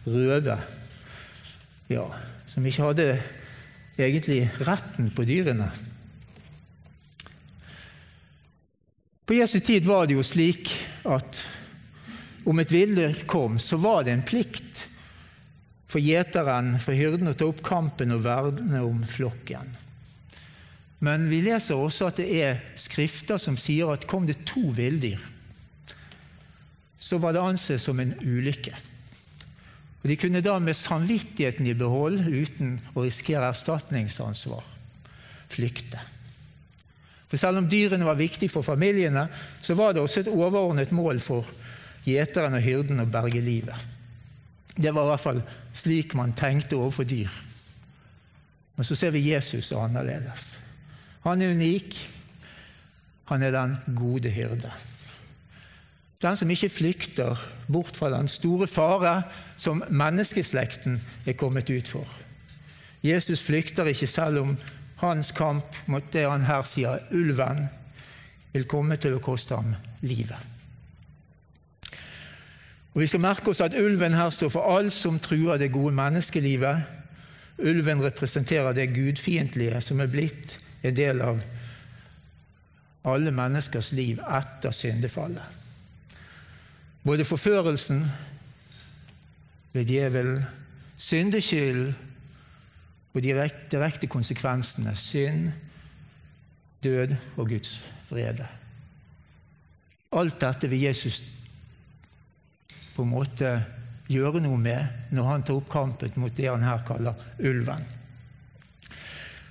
røve, 0.04 0.58
ja, 1.92 2.04
som 2.50 2.66
ikke 2.68 2.90
hadde 2.90 3.08
egentlig 3.98 4.48
retten 4.66 5.12
på 5.16 5.26
dyrene. 5.28 5.70
På 9.26 9.38
Jesu 9.38 9.60
tid 9.60 9.86
var 9.86 10.08
det 10.08 10.18
jo 10.18 10.24
slik 10.26 10.72
at 11.08 11.44
om 12.44 12.60
et 12.60 12.74
villdyr 12.74 13.24
kom, 13.30 13.56
så 13.60 13.78
var 13.80 14.04
det 14.04 14.18
en 14.18 14.26
plikt 14.28 14.84
for 15.88 16.04
gjeteren, 16.04 16.74
for 16.82 16.98
hyrden, 16.98 17.30
å 17.30 17.38
ta 17.38 17.48
opp 17.48 17.62
kampen 17.64 18.12
og 18.16 18.26
verne 18.26 18.82
om 18.84 19.04
flokken. 19.08 19.70
Men 21.04 21.28
vi 21.30 21.42
leser 21.46 21.80
også 21.80 22.10
at 22.10 22.20
det 22.20 22.28
er 22.42 22.62
skrifter 22.80 23.40
som 23.40 23.60
sier 23.60 23.92
at 23.94 24.08
kom 24.10 24.26
det 24.28 24.42
to 24.50 24.72
villdyr, 24.76 25.22
så 26.98 27.20
var 27.20 27.36
det 27.36 27.44
ansett 27.44 27.84
som 27.84 28.00
en 28.00 28.16
ulykke. 28.24 28.74
Og 30.04 30.10
De 30.10 30.18
kunne 30.20 30.44
da 30.44 30.58
med 30.60 30.76
samvittigheten 30.76 31.68
i 31.68 31.78
behold, 31.80 32.20
uten 32.28 32.76
å 32.94 33.06
risikere 33.06 33.48
erstatningsansvar, 33.54 34.66
flykte. 35.54 36.02
For 37.32 37.40
Selv 37.40 37.64
om 37.64 37.70
dyrene 37.72 38.06
var 38.06 38.20
viktige 38.20 38.52
for 38.52 38.68
familiene, 38.68 39.30
så 39.62 39.74
var 39.80 39.94
det 39.94 40.04
også 40.04 40.22
et 40.22 40.34
overordnet 40.34 40.92
mål 40.92 41.24
for 41.24 41.48
gjeteren 42.06 42.60
og 42.60 42.62
hyrden 42.62 43.00
å 43.00 43.08
berge 43.10 43.42
livet. 43.42 43.88
Det 44.76 44.92
var 44.92 45.08
i 45.08 45.12
hvert 45.14 45.24
fall 45.24 45.42
slik 45.78 46.14
man 46.20 46.36
tenkte 46.36 46.76
overfor 46.76 47.08
dyr. 47.08 47.32
Men 48.76 48.86
så 48.86 48.98
ser 48.98 49.14
vi 49.16 49.24
Jesus 49.30 49.72
er 49.72 49.86
annerledes. 49.86 50.58
Han 51.24 51.42
er 51.42 51.54
unik. 51.56 51.96
Han 53.32 53.44
er 53.46 53.54
den 53.56 53.78
gode 53.96 54.30
hyrde. 54.34 54.72
Den 56.24 56.38
som 56.40 56.52
ikke 56.52 56.70
flykter 56.72 57.40
bort 57.68 57.98
fra 57.98 58.10
den 58.14 58.28
store 58.32 58.68
fare 58.68 59.22
som 59.60 59.84
menneskeslekten 59.90 61.02
er 61.28 61.36
kommet 61.36 61.70
ut 61.70 61.88
for. 61.88 62.08
Jesus 63.04 63.44
flykter 63.44 63.90
ikke 63.92 64.08
selv 64.08 64.40
om 64.40 64.58
hans 65.04 65.34
kamp 65.36 65.76
mot 65.88 66.06
det 66.14 66.24
han 66.30 66.46
her 66.48 66.64
sier, 66.64 67.04
ulven, 67.12 67.66
vil 68.54 68.68
komme 68.70 68.96
til 68.96 69.18
å 69.18 69.24
koste 69.24 69.58
ham 69.58 69.76
livet. 70.02 70.40
Og 72.94 73.02
Vi 73.02 73.08
skal 73.08 73.24
merke 73.26 73.50
oss 73.50 73.62
at 73.62 73.74
ulven 73.74 74.14
her 74.14 74.30
står 74.30 74.54
for 74.54 74.78
alt 74.78 74.94
som 74.94 75.20
truer 75.20 75.58
det 75.58 75.72
gode 75.74 75.96
menneskelivet. 75.98 76.84
Ulven 77.58 78.04
representerer 78.04 78.74
det 78.74 78.94
gudfiendtlige 78.94 79.82
som 79.82 80.00
er 80.00 80.12
blitt 80.14 80.60
en 80.84 80.96
del 80.96 81.22
av 81.22 81.42
alle 83.04 83.34
menneskers 83.36 83.92
liv 83.98 84.22
etter 84.24 84.72
syndefallet. 84.72 85.73
Både 87.04 87.26
forførelsen 87.26 88.06
ved 89.74 89.86
djevelen, 89.86 90.44
syndeskylden 90.98 91.96
og 93.14 93.22
de 93.24 93.50
direkte 93.72 94.08
konsekvensene 94.08 94.96
synd, 94.96 95.52
død 96.84 97.16
og 97.38 97.50
Guds 97.50 97.86
vrede. 98.10 98.48
Alt 100.14 100.42
dette 100.42 100.70
vil 100.70 100.82
Jesus 100.82 101.24
på 102.96 103.04
en 103.04 103.10
måte 103.10 103.52
gjøre 104.08 104.42
noe 104.44 104.58
med 104.62 105.12
når 105.16 105.30
han 105.30 105.44
tar 105.46 105.58
opp 105.58 105.70
kampen 105.72 106.16
mot 106.22 106.34
det 106.38 106.50
han 106.50 106.66
her 106.66 106.84
kaller 106.88 107.20
ulven. 107.40 107.86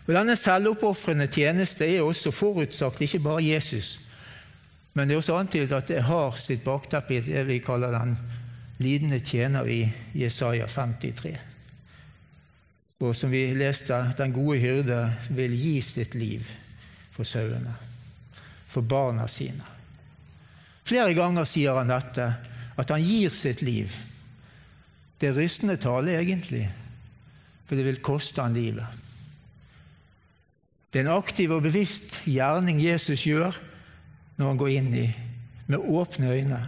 Og 0.06 0.14
Denne 0.14 0.36
selvoppofrende 0.36 1.28
tjeneste 1.30 1.86
er 1.86 2.02
også 2.02 2.32
forutsagt 2.34 3.02
ikke 3.02 3.22
bare 3.22 3.44
Jesus, 3.44 3.98
men 4.92 5.08
det 5.08 5.14
er 5.14 5.22
også 5.22 5.38
antydet 5.40 5.72
at 5.72 5.88
det 5.88 6.04
har 6.04 6.36
sitt 6.40 6.64
bakteppe 6.64 7.16
i 7.16 7.22
det 7.24 7.46
vi 7.48 7.62
kaller 7.64 7.94
den 7.94 8.16
lidende 8.82 9.20
tjener 9.24 9.68
i 9.68 9.80
Jesaja 10.18 10.66
53. 10.68 11.36
Og 13.02 13.16
som 13.16 13.32
vi 13.32 13.46
leste, 13.56 13.96
den 14.18 14.34
gode 14.34 14.60
hyrde 14.62 15.00
vil 15.34 15.54
gi 15.56 15.78
sitt 15.82 16.14
liv 16.14 16.46
for 17.12 17.26
sauene, 17.26 17.72
for 18.70 18.84
barna 18.86 19.26
sine. 19.28 19.64
Flere 20.86 21.14
ganger 21.16 21.48
sier 21.48 21.78
han 21.78 21.90
dette, 21.90 22.28
at 22.76 22.92
han 22.92 23.02
gir 23.02 23.34
sitt 23.34 23.62
liv. 23.62 23.90
Det 25.18 25.30
er 25.30 25.36
rystende 25.38 25.78
tale, 25.80 26.18
egentlig, 26.18 26.66
for 27.66 27.78
det 27.78 27.86
vil 27.86 28.02
koste 28.04 28.42
han 28.44 28.56
livet. 28.56 29.02
Det 30.92 31.00
er 31.00 31.06
en 31.06 31.16
aktiv 31.16 31.52
og 31.54 31.64
bevisst 31.64 32.20
gjerning 32.28 32.82
Jesus 32.82 33.24
gjør 33.24 33.56
når 34.42 34.50
han 34.50 34.58
går 34.58 34.72
inn 34.74 34.94
i 34.98 35.08
med 35.70 35.78
åpne 35.78 36.32
øyne. 36.34 36.58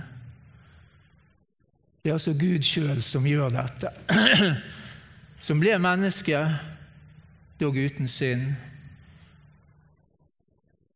Det 2.03 2.11
er 2.11 2.15
altså 2.15 2.35
Gud 2.39 2.63
sjøl 2.63 3.01
som 3.03 3.27
gjør 3.27 3.51
dette, 3.51 3.91
som 5.47 5.59
ble 5.59 5.75
menneske, 5.83 6.39
dog 7.59 7.75
uten 7.75 8.07
synd. 8.11 8.53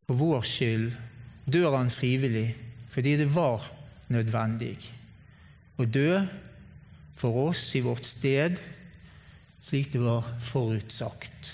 For 0.07 0.21
vår 0.21 0.47
skyld 0.47 0.93
dør 1.51 1.75
han 1.81 1.91
frivillig, 1.91 2.53
fordi 2.95 3.17
det 3.19 3.27
var 3.35 3.67
nødvendig 4.13 4.77
å 5.79 5.85
dø 5.85 6.21
for 7.19 7.49
oss 7.49 7.65
i 7.75 7.83
vårt 7.83 8.07
sted, 8.07 8.61
slik 9.67 9.91
det 9.93 10.05
var 10.05 10.31
forutsagt. 10.47 11.51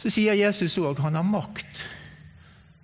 Så 0.00 0.10
sier 0.12 0.38
Jesus 0.38 0.78
òg 0.80 1.04
han 1.04 1.20
har 1.20 1.28
makt 1.28 1.84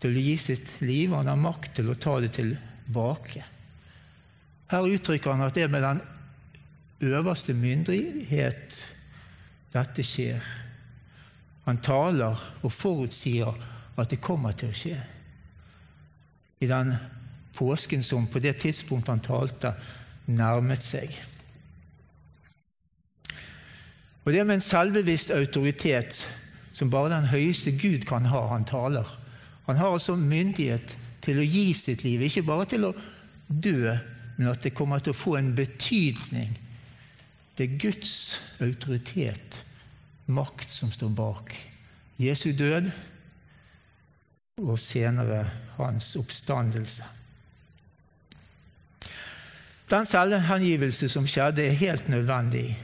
til 0.01 0.17
å 0.17 0.23
gi 0.25 0.37
sitt 0.41 0.71
liv, 0.81 1.13
han 1.13 1.29
har 1.29 1.41
makt 1.41 1.75
til 1.79 1.91
å 1.93 1.99
ta 2.01 2.17
det 2.23 2.33
tilbake. 2.37 3.45
Her 4.71 4.89
uttrykker 4.89 5.35
han 5.35 5.45
at 5.45 5.57
det 5.59 5.69
med 5.71 5.85
den 5.85 6.01
øverste 7.11 7.55
myndighet 7.57 8.77
dette 9.75 10.05
skjer. 10.07 10.45
Han 11.67 11.81
taler 11.85 12.39
og 12.63 12.73
forutsier 12.73 13.57
at 14.01 14.11
det 14.11 14.23
kommer 14.25 14.57
til 14.57 14.71
å 14.71 14.77
skje. 14.77 15.01
I 16.61 16.69
den 16.69 16.95
påsken 17.57 18.03
som 18.05 18.29
på 18.31 18.41
det 18.41 18.57
tidspunktet 18.63 19.13
han 19.13 19.25
talte, 19.25 19.75
nærmet 20.31 20.83
seg. 20.85 21.15
Og 24.25 24.33
Det 24.33 24.47
med 24.47 24.55
en 24.55 24.63
selvbevisst 24.63 25.31
autoritet 25.35 26.27
som 26.73 26.91
bare 26.91 27.11
den 27.11 27.31
høyeste 27.33 27.73
Gud 27.73 28.05
kan 28.07 28.29
ha, 28.31 28.47
han 28.53 28.65
taler. 28.65 29.09
Han 29.71 29.79
har 29.79 29.93
altså 29.95 30.17
myndighet 30.19 30.97
til 31.23 31.39
å 31.39 31.45
gi 31.47 31.69
sitt 31.79 32.03
liv, 32.03 32.25
ikke 32.27 32.43
bare 32.43 32.65
til 32.73 32.89
å 32.89 32.95
dø, 33.47 33.93
men 34.35 34.49
at 34.51 34.65
det 34.67 34.73
kommer 34.75 34.99
til 34.99 35.15
å 35.15 35.21
få 35.21 35.37
en 35.39 35.53
betydning. 35.55 36.57
Det 37.55 37.69
er 37.69 37.79
Guds 37.79 38.41
autoritet, 38.59 39.61
makt, 40.27 40.75
som 40.75 40.91
står 40.91 41.15
bak 41.15 41.55
Jesu 42.19 42.51
død 42.59 42.91
og 44.59 44.75
senere 44.83 45.45
hans 45.79 46.11
oppstandelse. 46.19 47.07
Den 49.91 50.07
selvhengivelse 50.07 51.07
som 51.15 51.31
skjedde, 51.31 51.63
er 51.63 51.79
helt 51.79 52.11
nødvendig 52.11 52.75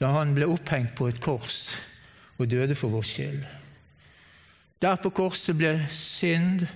da 0.00 0.16
han 0.16 0.32
ble 0.32 0.48
opphengt 0.48 0.96
på 0.96 1.12
et 1.12 1.20
kors 1.20 1.66
og 2.40 2.48
døde 2.48 2.80
for 2.80 2.96
vår 2.96 3.12
skyld. 3.12 3.44
Der 4.82 4.98
på 4.98 5.12
korset 5.14 5.56
ble 5.56 5.76
synd, 5.94 6.66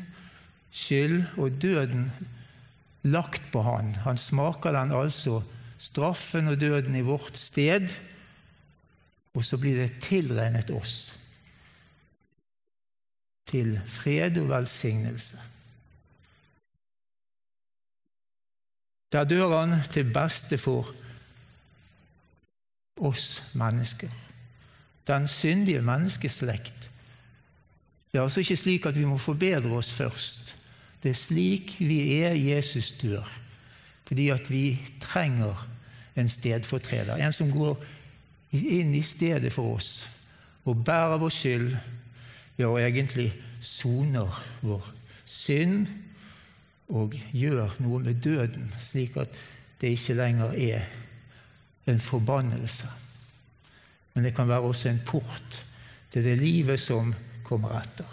skyld 0.71 1.25
og 1.37 1.57
døden 1.63 2.11
lagt 3.03 3.43
på 3.53 3.63
han. 3.67 3.95
Han 4.05 4.19
smaker 4.19 4.75
den 4.77 4.95
altså, 4.95 5.41
straffen 5.79 6.49
og 6.49 6.61
døden 6.61 6.95
i 6.95 7.05
vårt 7.07 7.39
sted, 7.39 7.91
og 9.35 9.45
så 9.45 9.59
blir 9.61 9.83
det 9.83 9.99
tilregnet 10.07 10.71
oss 10.71 11.13
til 13.47 13.77
fred 13.87 14.39
og 14.41 14.49
velsignelse. 14.51 15.39
Der 19.13 19.25
dør 19.25 19.61
han 19.61 19.83
til 19.93 20.09
beste 20.13 20.59
for 20.59 20.91
oss 22.97 23.43
mennesker. 23.55 24.11
Den 25.07 25.29
syndige 25.29 25.83
menneskeslekt. 25.83 26.91
Det 28.13 28.19
er 28.19 28.23
altså 28.23 28.41
ikke 28.41 28.57
slik 28.57 28.87
at 28.87 28.99
vi 28.99 29.05
må 29.05 29.19
forbedre 29.19 29.73
oss 29.77 29.93
først. 29.93 30.55
Det 31.03 31.11
er 31.13 31.19
slik 31.19 31.77
vi 31.79 31.99
er 32.23 32.35
Jesus 32.35 32.93
dør, 33.03 33.27
fordi 34.07 34.29
at 34.29 34.51
vi 34.51 34.81
trenger 35.01 35.69
en 36.17 36.29
stedfortreder. 36.29 37.17
En 37.17 37.33
som 37.33 37.51
går 37.53 37.77
inn 38.57 38.95
i 38.95 39.03
stedet 39.05 39.53
for 39.53 39.77
oss 39.77 40.09
og 40.67 40.85
bærer 40.85 41.21
vår 41.21 41.31
skyld, 41.31 41.77
ja, 42.59 42.67
og 42.67 42.81
egentlig 42.81 43.29
soner 43.61 44.41
vår 44.63 44.87
synd 45.29 45.87
og 46.89 47.15
gjør 47.35 47.77
noe 47.83 48.01
med 48.03 48.23
døden, 48.25 48.71
slik 48.81 49.17
at 49.21 49.35
det 49.81 49.93
ikke 49.95 50.17
lenger 50.17 50.55
er 50.55 50.87
en 51.87 52.01
forbannelse. 52.01 52.89
Men 54.15 54.25
det 54.25 54.35
kan 54.35 54.49
være 54.49 54.61
også 54.71 54.89
en 54.89 55.03
port 55.07 55.65
til 56.11 56.25
det 56.25 56.39
livet 56.41 56.81
som 56.81 57.13
kommer 57.47 57.79
etter. 57.79 58.09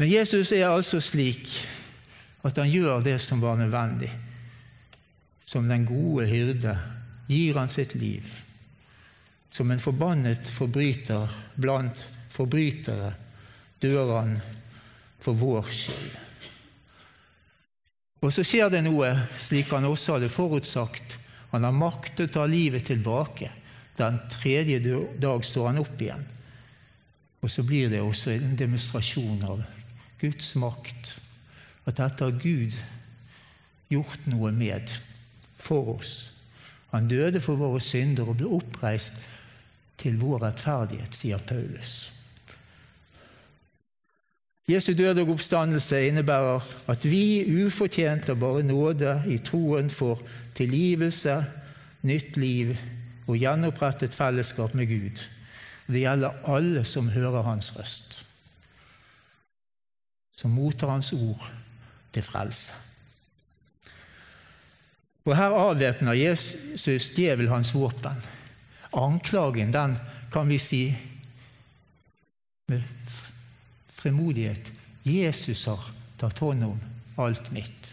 Men 0.00 0.08
Jesus 0.08 0.52
er 0.56 0.70
altså 0.70 0.96
slik 1.04 1.50
at 2.46 2.56
han 2.56 2.70
gjør 2.72 3.02
det 3.04 3.18
som 3.20 3.42
var 3.42 3.58
nødvendig. 3.60 4.08
Som 5.44 5.68
den 5.68 5.84
gode 5.84 6.24
hyrde 6.30 6.76
gir 7.28 7.58
han 7.58 7.68
sitt 7.68 7.92
liv. 7.98 8.24
Som 9.50 9.74
en 9.74 9.82
forbannet 9.82 10.48
forbryter 10.54 11.28
blant 11.60 12.06
forbrytere 12.32 13.12
dør 13.82 14.14
han 14.14 14.34
for 15.20 15.36
vår 15.36 15.68
skyld. 15.74 16.18
Og 18.20 18.32
så 18.32 18.44
skjer 18.44 18.72
det 18.72 18.82
noe 18.84 19.10
slik 19.40 19.72
han 19.72 19.88
også 19.88 20.16
hadde 20.16 20.32
forutsagt. 20.32 21.16
Han 21.52 21.64
har 21.66 21.76
makt 21.76 22.16
til 22.16 22.28
å 22.28 22.34
ta 22.38 22.46
livet 22.48 22.86
tilbake. 22.88 23.48
Den 24.00 24.20
tredje 24.32 24.80
dag 25.20 25.44
står 25.44 25.66
han 25.68 25.82
opp 25.82 26.00
igjen. 26.00 26.24
Og 27.40 27.50
så 27.52 27.64
blir 27.64 27.90
det 27.92 28.00
også 28.00 28.34
en 28.34 28.56
demonstrasjon 28.56 29.42
av 29.44 29.62
Guds 30.20 30.54
makt. 30.60 31.14
At 31.88 32.00
dette 32.00 32.24
har 32.24 32.40
Gud 32.40 32.76
gjort 33.90 34.28
noe 34.30 34.52
med 34.52 34.92
for 35.60 35.96
oss. 35.98 36.14
Han 36.92 37.08
døde 37.08 37.40
for 37.40 37.60
våre 37.60 37.80
synder 37.80 38.28
og 38.28 38.40
ble 38.40 38.48
oppreist 38.60 39.16
til 40.00 40.16
vår 40.20 40.46
rettferdighet, 40.46 41.14
sier 41.14 41.42
Paulus. 41.46 42.10
Jesu 44.70 44.92
død 44.94 45.18
og 45.24 45.32
oppstandelse 45.34 45.98
innebærer 46.06 46.66
at 46.88 47.04
vi 47.10 47.42
ufortjent 47.64 48.30
av 48.30 48.38
bare 48.38 48.62
nåde 48.62 49.16
i 49.28 49.40
troen 49.44 49.90
får 49.90 50.22
tilgivelse, 50.54 51.40
nytt 52.06 52.36
liv 52.38 52.76
og 53.30 53.38
gjenopprettet 53.38 54.14
fellesskap 54.14 54.74
med 54.74 54.90
Gud. 54.90 55.22
Det 55.90 56.02
gjelder 56.02 56.42
alle 56.50 56.84
som 56.86 57.10
hører 57.14 57.46
Hans 57.46 57.72
røst, 57.76 58.20
som 60.36 60.54
mottar 60.54 60.90
Hans 60.90 61.12
ord 61.12 61.50
til 62.14 62.26
frelse. 62.26 62.72
Og 65.24 65.36
Her 65.36 65.54
avvæpner 65.54 66.12
Jesus 66.12 67.10
djevel 67.14 67.48
hans 67.48 67.74
våpen. 67.74 68.16
Anklagen 68.96 69.72
den 69.72 69.96
kan 70.32 70.48
vi 70.48 70.58
si 70.58 70.96
med 72.68 72.82
fremodighet 73.94 74.70
Jesus 75.04 75.64
har 75.68 75.90
tatt 76.18 76.38
hånd 76.38 76.64
om 76.64 76.80
alt 77.20 77.52
mitt. 77.52 77.92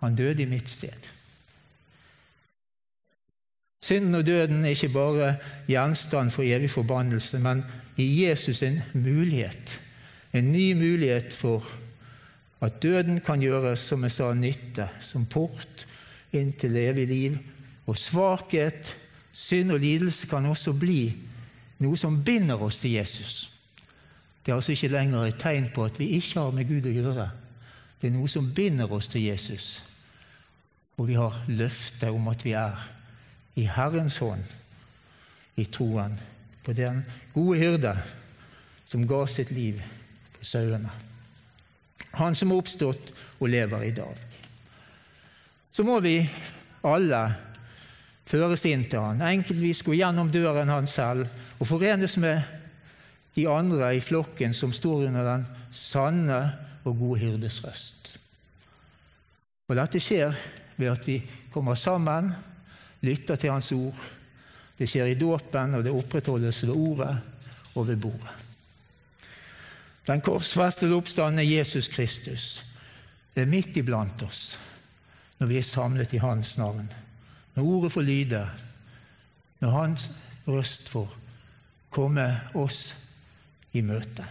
Han 0.00 0.16
døde 0.16 0.42
i 0.42 0.48
mitt 0.50 0.68
sted. 0.68 1.08
Synden 3.82 4.14
og 4.14 4.26
døden 4.26 4.64
er 4.64 4.74
ikke 4.74 4.92
bare 4.92 5.36
gjenstand 5.68 6.30
for 6.30 6.42
evig 6.42 6.70
forbannelse, 6.70 7.38
men 7.38 7.64
i 7.96 8.24
Jesus 8.24 8.62
en 8.62 8.82
mulighet, 8.94 9.80
en 10.32 10.52
ny 10.52 10.72
mulighet 10.72 11.32
for 11.32 11.64
at 12.60 12.82
døden 12.82 13.20
kan 13.20 13.40
gjøres, 13.40 13.78
som 13.78 14.02
jeg 14.04 14.12
sa, 14.12 14.34
nytte, 14.34 14.88
som 15.00 15.24
port 15.26 15.86
inn 16.32 16.52
til 16.52 16.76
evig 16.76 17.06
liv. 17.08 17.38
Og 17.88 17.96
svakhet, 17.96 18.96
synd 19.32 19.72
og 19.72 19.80
lidelse 19.80 20.28
kan 20.28 20.46
også 20.46 20.76
bli 20.76 21.14
noe 21.80 21.96
som 21.96 22.20
binder 22.24 22.60
oss 22.60 22.78
til 22.78 22.98
Jesus. 22.98 23.48
Det 24.44 24.52
er 24.52 24.60
altså 24.60 24.72
ikke 24.72 24.92
lenger 24.92 25.24
et 25.24 25.40
tegn 25.40 25.70
på 25.74 25.84
at 25.88 25.98
vi 25.98 26.12
ikke 26.18 26.40
har 26.40 26.52
med 26.52 26.68
Gud 26.68 26.88
å 26.88 26.94
gjøre. 26.94 27.28
Det 28.00 28.08
er 28.08 28.16
noe 28.16 28.28
som 28.28 28.52
binder 28.54 28.92
oss 28.92 29.08
til 29.08 29.24
Jesus. 29.24 29.80
Og 31.00 31.08
vi 31.08 31.16
har 31.16 31.36
løftet 31.48 32.12
om 32.12 32.28
at 32.28 32.44
vi 32.44 32.52
er 32.56 32.76
i 33.58 33.66
Herrens 33.66 34.18
hånd, 34.22 34.46
i 35.56 35.66
troen 35.66 36.16
på 36.64 36.74
den 36.76 37.02
gode 37.34 37.58
hyrde 37.58 37.94
som 38.88 39.06
ga 39.08 39.24
sitt 39.30 39.50
liv 39.54 39.80
for 40.36 40.46
sauene. 40.46 40.90
Han 42.18 42.34
som 42.34 42.50
er 42.50 42.60
oppstått 42.62 43.12
og 43.38 43.50
lever 43.50 43.86
i 43.86 43.94
dag. 43.94 44.16
Så 45.70 45.84
må 45.86 46.00
vi 46.02 46.16
alle 46.86 47.20
føres 48.30 48.64
inn 48.66 48.84
til 48.90 49.02
han, 49.02 49.22
enkeltvis 49.22 49.82
gå 49.86 49.94
gjennom 49.98 50.30
døren 50.32 50.70
han 50.70 50.88
selv 50.90 51.28
og 51.58 51.68
forenes 51.70 52.16
med 52.22 52.42
de 53.36 53.46
andre 53.50 53.94
i 53.94 54.02
flokken 54.02 54.54
som 54.56 54.74
står 54.74 55.08
under 55.08 55.26
den 55.26 55.46
sanne 55.74 56.40
og 56.84 56.96
gode 56.98 57.20
hyrdes 57.22 57.60
røst. 57.64 58.16
Og 59.70 59.76
Dette 59.78 60.02
skjer 60.02 60.34
ved 60.80 60.90
at 60.90 61.06
vi 61.06 61.20
kommer 61.52 61.78
sammen, 61.78 62.32
lytter 63.00 63.36
til 63.36 63.52
Hans 63.52 63.72
ord. 63.72 64.06
Det 64.78 64.88
skjer 64.88 65.10
i 65.12 65.18
dåpen, 65.18 65.74
og 65.76 65.84
det 65.84 65.92
opprettholdes 65.92 66.62
ved 66.66 66.74
ordet 66.74 67.16
og 67.74 67.88
ved 67.88 67.96
bordet. 68.00 68.46
Den 70.06 70.20
korsfestede 70.20 70.96
oppstandende 70.96 71.44
Jesus 71.44 71.88
Kristus 71.88 72.64
er 73.36 73.46
midt 73.46 73.76
iblant 73.76 74.22
oss 74.26 74.58
når 75.40 75.48
vi 75.48 75.56
er 75.56 75.64
samlet 75.64 76.12
i 76.12 76.20
Hans 76.20 76.58
navn. 76.58 76.90
Når 77.54 77.64
ordet 77.64 77.92
får 77.92 78.02
lyde, 78.04 78.42
når 79.60 79.70
Hans 79.70 80.10
røst 80.48 80.88
får 80.88 81.14
komme 81.90 82.26
oss 82.54 82.96
i 83.72 83.80
møte. 83.80 84.26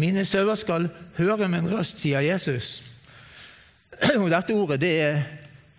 Mine 0.00 0.24
sauer 0.24 0.56
skal 0.56 0.88
høre 1.18 1.48
min 1.52 1.68
røst, 1.68 2.00
sier 2.00 2.24
Jesus. 2.24 2.80
Dette 4.32 4.56
ordet 4.56 4.80
det 4.80 4.92
er 5.00 5.20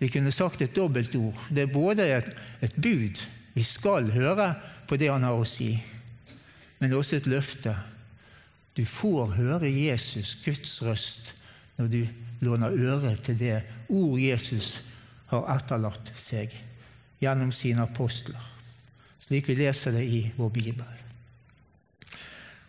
vi 0.04 0.10
kunne 0.12 0.32
sagt 0.36 0.60
et 0.60 0.76
dobbeltord. 0.76 1.46
Det 1.48 1.62
er 1.64 1.72
både 1.72 2.04
et, 2.12 2.26
et 2.60 2.74
bud 2.76 3.22
vi 3.54 3.62
skal 3.64 4.10
høre 4.12 4.50
på 4.88 4.98
det 5.00 5.08
han 5.08 5.24
har 5.24 5.38
å 5.38 5.46
si, 5.48 5.70
men 6.82 6.92
også 6.92 7.22
et 7.22 7.28
løfte. 7.30 7.72
Du 8.76 8.82
får 8.84 9.32
høre 9.38 9.70
Jesus, 9.70 10.34
Guds 10.44 10.76
røst, 10.84 11.32
når 11.78 11.88
du 11.88 12.02
låner 12.44 12.76
øre 12.76 13.14
til 13.16 13.38
det 13.40 13.62
ord 13.88 14.20
Jesus 14.20 14.76
har 15.30 15.48
etterlatt 15.56 16.12
seg 16.20 16.52
gjennom 17.22 17.54
sine 17.54 17.86
apostler, 17.88 18.44
slik 19.24 19.48
vi 19.48 19.56
leser 19.62 19.96
det 19.96 20.04
i 20.04 20.20
vår 20.36 20.52
bibel. 20.52 21.00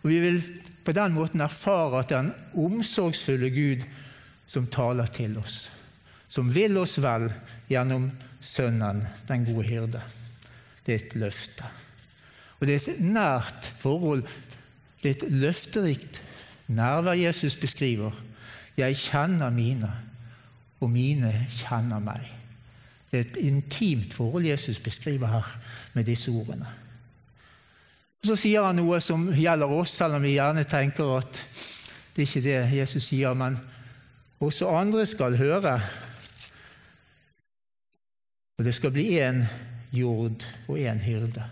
Og 0.00 0.08
Vi 0.08 0.20
vil 0.24 0.42
på 0.86 0.94
den 0.96 1.12
måten 1.12 1.44
erfare 1.44 2.00
at 2.00 2.14
den 2.14 2.32
omsorgsfulle 2.54 3.50
Gud 3.50 3.84
som 4.46 4.70
taler 4.70 5.10
til 5.12 5.36
oss, 5.42 5.66
som 6.28 6.50
vil 6.54 6.76
oss 6.78 6.98
vel 7.02 7.28
gjennom 7.70 8.10
Sønnen, 8.46 9.02
den 9.26 9.44
gode 9.46 9.66
hyrde. 9.66 10.02
Det 10.86 10.94
er 10.94 11.00
et 11.00 11.14
løfte. 11.18 11.66
Og 12.60 12.66
det 12.66 12.76
er 12.76 12.92
et 12.92 13.00
nært 13.02 13.72
forhold. 13.80 14.22
Det 15.02 15.10
er 15.10 15.16
et 15.16 15.32
løfterikt 15.32 16.20
nærvær 16.68 17.16
Jesus 17.18 17.56
beskriver. 17.56 18.12
Jeg 18.76 18.96
kjenner 18.96 19.50
mine, 19.50 19.90
og 20.80 20.90
mine 20.90 21.32
kjenner 21.50 22.02
meg. 22.02 22.26
Det 23.10 23.18
er 23.18 23.24
et 23.24 23.38
intimt 23.48 24.14
forhold 24.14 24.46
Jesus 24.46 24.78
beskriver 24.78 25.26
her 25.26 25.58
med 25.94 26.04
disse 26.04 26.30
ordene. 26.30 26.68
Og 28.20 28.26
Så 28.26 28.36
sier 28.36 28.66
han 28.66 28.76
noe 28.76 29.00
som 29.00 29.28
gjelder 29.32 29.70
oss, 29.70 29.94
selv 29.96 30.18
om 30.18 30.22
vi 30.22 30.34
gjerne 30.36 30.64
tenker 30.68 31.16
at 31.18 31.40
det 32.16 32.24
er 32.24 32.28
ikke 32.28 32.44
det 32.44 32.78
Jesus 32.78 33.08
sier, 33.10 33.34
men 33.34 33.58
også 34.40 34.68
andre 34.68 35.06
skal 35.06 35.36
høre. 35.36 35.80
Og 38.56 38.64
det 38.64 38.74
skal 38.74 38.92
bli 38.94 39.18
én 39.20 39.42
jord 39.92 40.44
og 40.68 40.78
én 40.78 41.00
hyrde. 41.04 41.44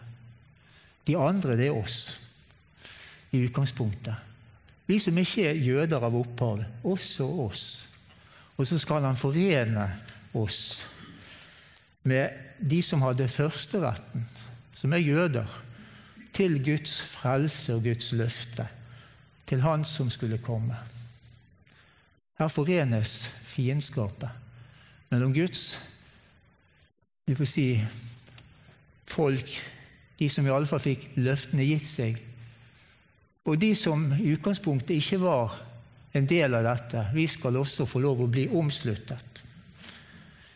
De 1.07 1.17
andre, 1.21 1.57
det 1.57 1.67
er 1.69 1.77
oss 1.77 2.21
i 3.33 3.43
utgangspunktet. 3.45 4.15
Vi 4.87 4.99
som 4.99 5.19
ikke 5.19 5.49
er 5.49 5.61
jøder 5.65 6.05
av 6.05 6.17
opphav, 6.17 6.65
også 6.85 7.27
oss. 7.45 7.65
Og 8.57 8.67
så 8.69 8.79
skal 8.79 9.05
han 9.05 9.19
forene 9.19 9.89
oss 10.37 10.87
med 12.05 12.61
de 12.61 12.81
som 12.85 13.03
hadde 13.03 13.29
førsteretten, 13.29 14.27
som 14.77 14.93
er 14.93 15.05
jøder, 15.05 15.49
til 16.35 16.59
Guds 16.65 16.99
frelse 17.07 17.77
og 17.77 17.85
Guds 17.85 18.13
løfte, 18.13 18.67
til 19.47 19.61
Han 19.63 19.85
som 19.85 20.11
skulle 20.11 20.39
komme. 20.43 20.75
Her 22.39 22.49
forenes 22.49 23.29
fiendskapet 23.47 24.29
mellom 25.11 25.35
Guds 25.35 25.79
vi 27.25 27.35
får 27.35 27.49
si 27.49 27.69
folk, 29.09 29.57
de 30.19 30.29
som 30.31 30.47
iallfall 30.47 30.83
fikk 30.83 31.09
løftene 31.17 31.67
gitt 31.67 31.89
seg, 31.89 32.21
og 33.45 33.59
de 33.61 33.75
som 33.77 34.07
i 34.17 34.33
utgangspunktet 34.35 34.97
ikke 34.97 35.21
var 35.25 35.57
en 36.17 36.29
del 36.31 36.55
av 36.57 36.65
dette. 36.65 37.03
Vi 37.13 37.27
skal 37.29 37.59
også 37.61 37.85
få 37.89 38.01
lov 38.01 38.23
å 38.25 38.31
bli 38.31 38.47
omsluttet. 38.49 39.43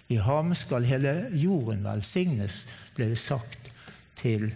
I 0.09 0.17
ham 0.25 0.55
skal 0.57 0.87
hele 0.89 1.29
jorden 1.37 1.83
velsignes, 1.85 2.63
ble 2.97 3.11
det 3.11 3.21
sagt 3.21 3.69
til 4.17 4.49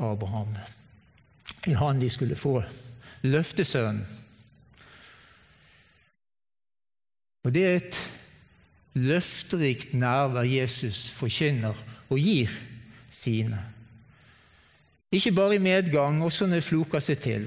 Abraham. 0.00 0.54
I 1.68 1.74
han 1.76 2.00
de 2.00 2.08
skulle 2.12 2.38
få 2.40 2.62
løftesønnen. 3.24 4.06
Og 7.44 7.52
det 7.52 7.64
er 7.68 7.74
et 7.76 7.98
løfterikt 8.94 9.94
nærvær 9.94 10.46
Jesus 10.46 11.08
forkynner 11.14 11.78
og 12.08 12.18
gir 12.18 12.50
sine. 13.10 13.58
Ikke 15.14 15.32
bare 15.32 15.54
i 15.54 15.62
medgang, 15.62 16.22
også 16.24 16.46
når 16.46 16.64
floker 16.66 17.02
seg 17.02 17.18
til. 17.22 17.46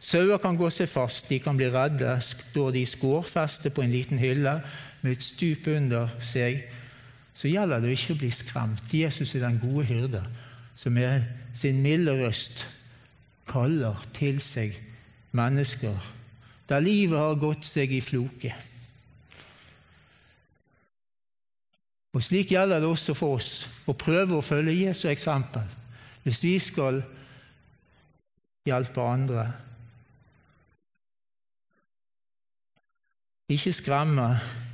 Sauer 0.00 0.40
kan 0.40 0.56
gå 0.56 0.68
seg 0.72 0.88
fast, 0.88 1.28
de 1.28 1.38
kan 1.40 1.56
bli 1.56 1.68
redde. 1.72 2.16
Står 2.20 2.70
de 2.72 2.82
i 2.84 2.88
skårfeste 2.88 3.72
på 3.72 3.84
en 3.84 3.92
liten 3.92 4.20
hylle 4.20 4.58
med 5.02 5.12
et 5.12 5.24
stup 5.24 5.68
under 5.72 6.12
seg, 6.24 6.64
så 7.34 7.50
gjelder 7.50 7.82
det 7.82 7.90
å 7.90 7.96
ikke 7.96 8.18
bli 8.20 8.30
skremt. 8.32 8.92
Jesus 8.92 9.34
er 9.34 9.44
den 9.44 9.60
gode 9.60 9.84
hyrde, 9.88 10.22
som 10.76 10.96
med 10.96 11.24
sin 11.56 11.80
milde 11.82 12.14
røst 12.20 12.66
kaller 13.48 14.00
til 14.16 14.40
seg 14.40 14.76
mennesker 15.34 15.98
der 16.68 16.80
livet 16.80 17.18
har 17.18 17.40
gått 17.40 17.66
seg 17.66 17.92
i 17.92 18.00
floke. 18.04 18.54
Og 22.14 22.22
Slik 22.22 22.52
gjelder 22.54 22.80
det 22.80 22.88
også 22.88 23.14
for 23.18 23.40
oss 23.40 23.50
å 23.90 23.94
prøve 23.98 24.38
å 24.38 24.44
følge 24.44 24.86
Jesu 24.86 25.08
eksempel 25.10 25.66
hvis 26.24 26.40
vi 26.40 26.54
skal 26.62 27.02
hjelpe 28.64 29.02
andre. 29.04 29.42
Ikke 33.52 33.74
skremme, 33.76 34.28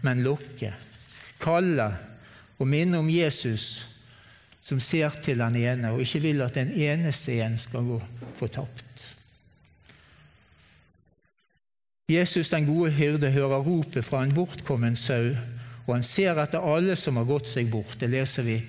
men 0.06 0.22
lokke, 0.22 0.70
kalle 1.42 1.88
og 2.60 2.68
minne 2.70 3.00
om 3.00 3.08
Jesus 3.10 3.80
som 4.62 4.78
ser 4.78 5.16
til 5.24 5.40
den 5.42 5.56
ene 5.58 5.90
og 5.90 6.04
ikke 6.04 6.22
vil 6.22 6.44
at 6.44 6.54
den 6.54 6.70
eneste 6.70 7.40
en 7.42 7.56
skal 7.58 7.88
gå 7.88 7.98
fortapt. 8.38 9.06
Jesus, 12.10 12.50
den 12.50 12.66
gode 12.66 12.90
hyrde, 12.94 13.30
hører 13.30 13.62
ropet 13.62 14.04
fra 14.04 14.22
en 14.22 14.34
bortkommen 14.34 14.96
sau 14.98 15.32
og 15.90 15.96
han 15.96 16.04
ser 16.06 16.38
etter 16.38 16.62
alle 16.62 16.94
som 16.94 17.16
har 17.18 17.26
gått 17.26 17.48
seg 17.50 17.66
bort. 17.72 17.96
Det 17.98 18.06
leser 18.06 18.46
vi 18.46 18.60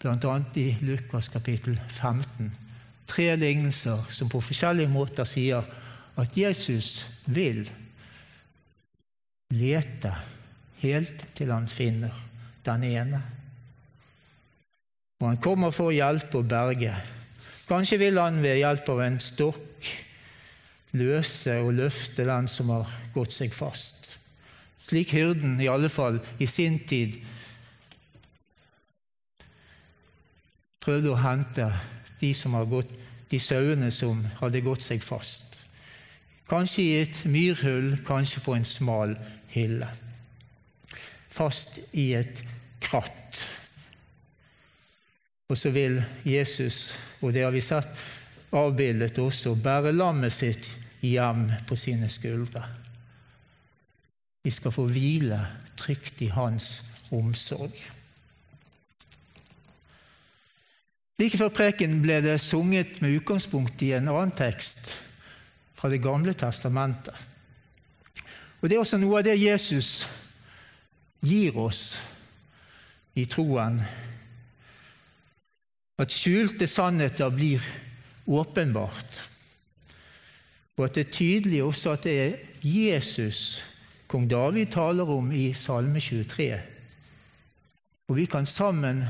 bl.a. 0.00 0.36
i 0.56 0.70
Lukas 0.80 1.28
kapittel 1.28 1.76
15. 1.90 2.48
Tre 3.06 3.26
lignelser 3.36 4.06
som 4.08 4.30
på 4.32 4.40
forskjellige 4.40 4.88
måter 4.88 5.28
sier 5.28 5.68
at 6.16 6.38
Jesus 6.40 7.04
vil 7.28 7.66
lete 9.52 10.14
helt 10.80 11.26
til 11.36 11.52
han 11.52 11.68
finner 11.68 12.16
den 12.64 12.88
ene. 12.88 13.20
Og 15.20 15.28
han 15.28 15.44
kommer 15.44 15.76
for 15.76 15.92
å 15.92 15.96
hjelpe 15.98 16.40
og 16.40 16.48
berge. 16.48 16.96
Kanskje 17.68 18.00
vil 18.00 18.16
han 18.16 18.40
ved 18.40 18.62
hjelp 18.62 18.88
av 18.96 19.04
en 19.04 19.20
stokk 19.20 19.92
løse 20.96 21.60
og 21.60 21.74
løfte 21.76 22.24
den 22.24 22.48
som 22.48 22.72
har 22.72 22.96
gått 23.12 23.36
seg 23.36 23.52
fast. 23.52 24.16
Slik 24.82 25.12
hyrden 25.16 25.60
i 25.60 25.68
alle 25.70 25.88
fall 25.88 26.20
i 26.38 26.46
sin 26.46 26.78
tid 26.86 27.18
prøvde 30.86 31.10
å 31.10 31.18
hente 31.18 31.66
de, 32.20 32.32
gått, 32.70 32.92
de 33.30 33.38
sauene 33.42 33.90
som 33.90 34.22
hadde 34.38 34.62
gått 34.62 34.84
seg 34.86 35.02
fast. 35.02 35.58
Kanskje 36.46 36.82
i 36.82 36.92
et 37.00 37.24
myrhull, 37.26 37.96
kanskje 38.06 38.42
på 38.44 38.54
en 38.54 38.66
smal 38.68 39.16
hylle. 39.50 39.88
Fast 41.26 41.80
i 41.90 42.12
et 42.14 42.44
kratt. 42.80 43.42
Og 45.50 45.58
så 45.58 45.72
vil 45.74 45.98
Jesus, 46.26 46.92
og 47.20 47.34
det 47.34 47.42
har 47.42 47.54
vi 47.54 47.62
sett 47.64 47.90
avbildet 48.54 49.18
også, 49.18 49.56
bære 49.58 49.94
lammet 49.94 50.34
sitt 50.34 50.70
hjem 51.02 51.48
på 51.66 51.78
sine 51.78 52.08
skuldre. 52.10 52.62
Vi 54.46 54.50
skal 54.54 54.70
få 54.70 54.84
hvile 54.86 55.40
trygt 55.74 56.20
i 56.22 56.28
hans 56.30 56.84
omsorg. 57.10 57.72
Like 61.18 61.40
før 61.40 61.50
preken 61.50 61.98
ble 62.04 62.20
det 62.22 62.36
sunget 62.44 63.00
med 63.02 63.16
utgangspunkt 63.18 63.82
i 63.82 63.90
en 63.96 64.06
annen 64.12 64.30
tekst 64.38 64.92
fra 65.74 65.90
Det 65.90 65.98
gamle 66.02 66.34
testamentet. 66.38 67.14
Og 68.62 68.70
Det 68.70 68.76
er 68.76 68.84
også 68.84 69.02
noe 69.02 69.18
av 69.18 69.26
det 69.26 69.34
Jesus 69.34 70.06
gir 71.26 71.58
oss 71.58 71.96
i 73.18 73.26
troen. 73.26 73.82
At 75.98 76.14
skjulte 76.14 76.70
sannheter 76.70 77.34
blir 77.34 77.66
åpenbart. 78.26 79.24
Og 80.76 80.84
at 80.84 80.94
det 80.94 81.08
er 81.08 81.16
tydelig 81.18 81.64
også 81.64 81.96
at 81.98 82.06
det 82.06 82.20
er 82.20 82.36
Jesus 82.62 83.58
kong 84.08 84.28
David 84.30 84.66
taler 84.66 85.10
om 85.10 85.32
i 85.32 85.52
Salme 85.52 86.00
23. 86.00 86.60
Og 88.08 88.16
vi 88.16 88.26
kan 88.30 88.46
sammen 88.46 89.04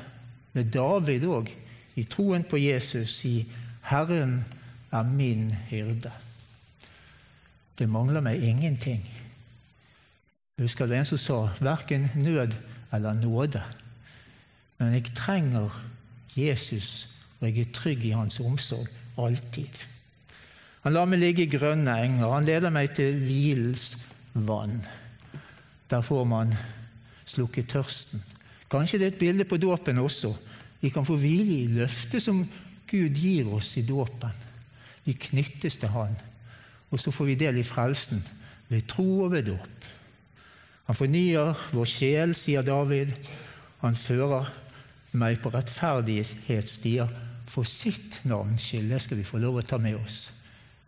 med 0.53 0.73
David 0.73 1.25
òg, 1.29 1.51
i 1.97 2.05
troen 2.05 2.45
på 2.45 2.57
Jesus, 2.57 3.11
si 3.21 3.47
'Herren 3.83 4.45
er 4.93 5.03
min 5.03 5.53
hyrde'. 5.71 6.13
Det 7.79 7.89
mangler 7.89 8.21
meg 8.21 8.43
ingenting. 8.43 9.05
Jeg 10.59 10.65
husker 10.65 10.87
det 10.87 10.99
en 10.99 11.05
som 11.05 11.19
sa 11.19 11.49
'verken 11.61 12.11
nød 12.15 12.55
eller 12.93 13.15
nåde'. 13.15 13.63
Men 14.79 14.93
jeg 14.93 15.05
trenger 15.15 15.71
Jesus, 16.37 17.09
og 17.41 17.49
jeg 17.49 17.59
er 17.59 17.73
trygg 17.73 18.05
i 18.05 18.11
hans 18.11 18.41
omsorg 18.41 18.89
alltid. 19.19 19.87
Han 20.81 20.93
lar 20.93 21.05
meg 21.05 21.19
ligge 21.19 21.43
i 21.43 21.51
grønne 21.51 21.97
enger. 22.05 22.31
Han 22.31 22.45
leder 22.45 22.71
meg 22.71 22.93
til 22.95 23.17
hvilens 23.19 23.97
vann. 24.45 24.83
Der 25.91 26.03
får 26.03 26.25
man 26.29 26.53
slukket 27.25 27.71
tørsten. 27.73 28.23
Kanskje 28.71 28.99
det 28.99 29.07
er 29.07 29.15
et 29.15 29.21
bilde 29.21 29.47
på 29.47 29.59
dåpen 29.63 29.99
også. 30.03 30.35
Vi 30.81 30.91
kan 30.91 31.07
få 31.07 31.17
hvile 31.17 31.63
i 31.63 31.73
løftet 31.79 32.23
som 32.23 32.45
Gud 32.91 33.17
gir 33.19 33.49
oss 33.55 33.73
i 33.79 33.85
dåpen. 33.87 34.35
Vi 35.07 35.15
knyttes 35.15 35.79
til 35.79 35.89
Han, 35.95 36.17
og 36.91 37.01
så 37.01 37.11
får 37.15 37.31
vi 37.31 37.39
del 37.39 37.59
i 37.59 37.67
frelsen 37.67 38.23
ved 38.69 38.87
tro 38.91 39.23
og 39.25 39.33
ved 39.33 39.47
dåp. 39.47 39.87
Han 40.87 40.99
fornyer 40.99 41.55
vår 41.75 41.89
sjel, 41.91 42.35
sier 42.35 42.63
David. 42.67 43.15
Han 43.83 43.97
fører 43.99 44.51
meg 45.17 45.41
på 45.43 45.51
rettferdighetsstier 45.55 47.11
for 47.51 47.67
sitt 47.67 48.21
navns 48.27 48.67
skyld. 48.67 48.91
Det 48.93 49.03
skal 49.03 49.21
vi 49.21 49.27
få 49.27 49.41
lov 49.43 49.61
å 49.61 49.67
ta 49.67 49.79
med 49.83 49.99
oss. 49.99 50.29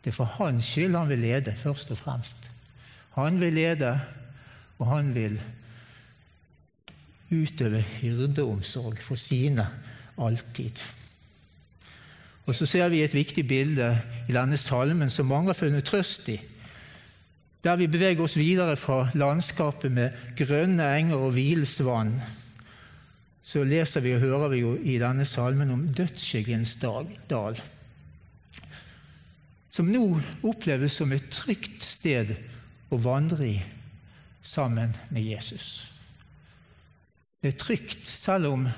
Det 0.02 0.12
er 0.12 0.18
for 0.18 0.38
hans 0.38 0.66
skyld 0.66 0.94
han 0.94 1.10
vil 1.10 1.22
lede, 1.22 1.54
først 1.58 1.90
og 1.94 1.98
fremst. 2.02 2.50
Han 3.18 3.40
vil 3.40 3.52
lede, 3.52 4.00
og 4.78 4.86
han 4.86 5.14
vil 5.14 5.40
utøve 7.30 7.80
hyrdeomsorg 7.80 9.02
for 9.02 9.18
sine 9.18 9.66
alltid. 10.18 10.78
Og 12.46 12.54
Så 12.54 12.66
ser 12.66 12.88
vi 12.88 13.02
et 13.02 13.14
viktig 13.14 13.48
bilde 13.48 13.98
i 14.28 14.32
denne 14.32 14.56
salmen 14.56 15.10
som 15.10 15.26
mange 15.26 15.52
har 15.52 15.58
funnet 15.58 15.84
trøst 15.84 16.28
i. 16.28 16.40
Der 17.64 17.76
vi 17.76 17.86
beveger 17.86 18.22
oss 18.22 18.36
videre 18.38 18.76
fra 18.76 19.10
landskapet 19.14 19.92
med 19.92 20.10
grønne 20.36 20.86
enger 20.96 21.16
og 21.16 21.32
hvilesvann, 21.32 22.14
så 23.42 23.64
leser 23.64 24.00
vi 24.00 24.14
og 24.14 24.20
hører 24.20 24.48
vi 24.48 24.62
jo 24.62 24.76
i 24.76 24.98
denne 24.98 25.24
salmen 25.24 25.70
om 25.70 25.88
dødsskyggens 25.92 26.76
dal 26.80 27.60
som 29.78 29.90
nå 29.94 30.04
oppleves 30.42 30.96
som 30.98 31.12
et 31.14 31.28
trygt 31.30 31.84
sted 31.86 32.32
å 32.90 32.98
vandre 33.02 33.48
i 33.48 33.56
sammen 34.42 34.94
med 35.10 35.22
Jesus. 35.22 35.88
Det 37.42 37.52
er 37.52 37.58
trygt, 37.58 38.06
selv 38.06 38.52
om 38.52 38.68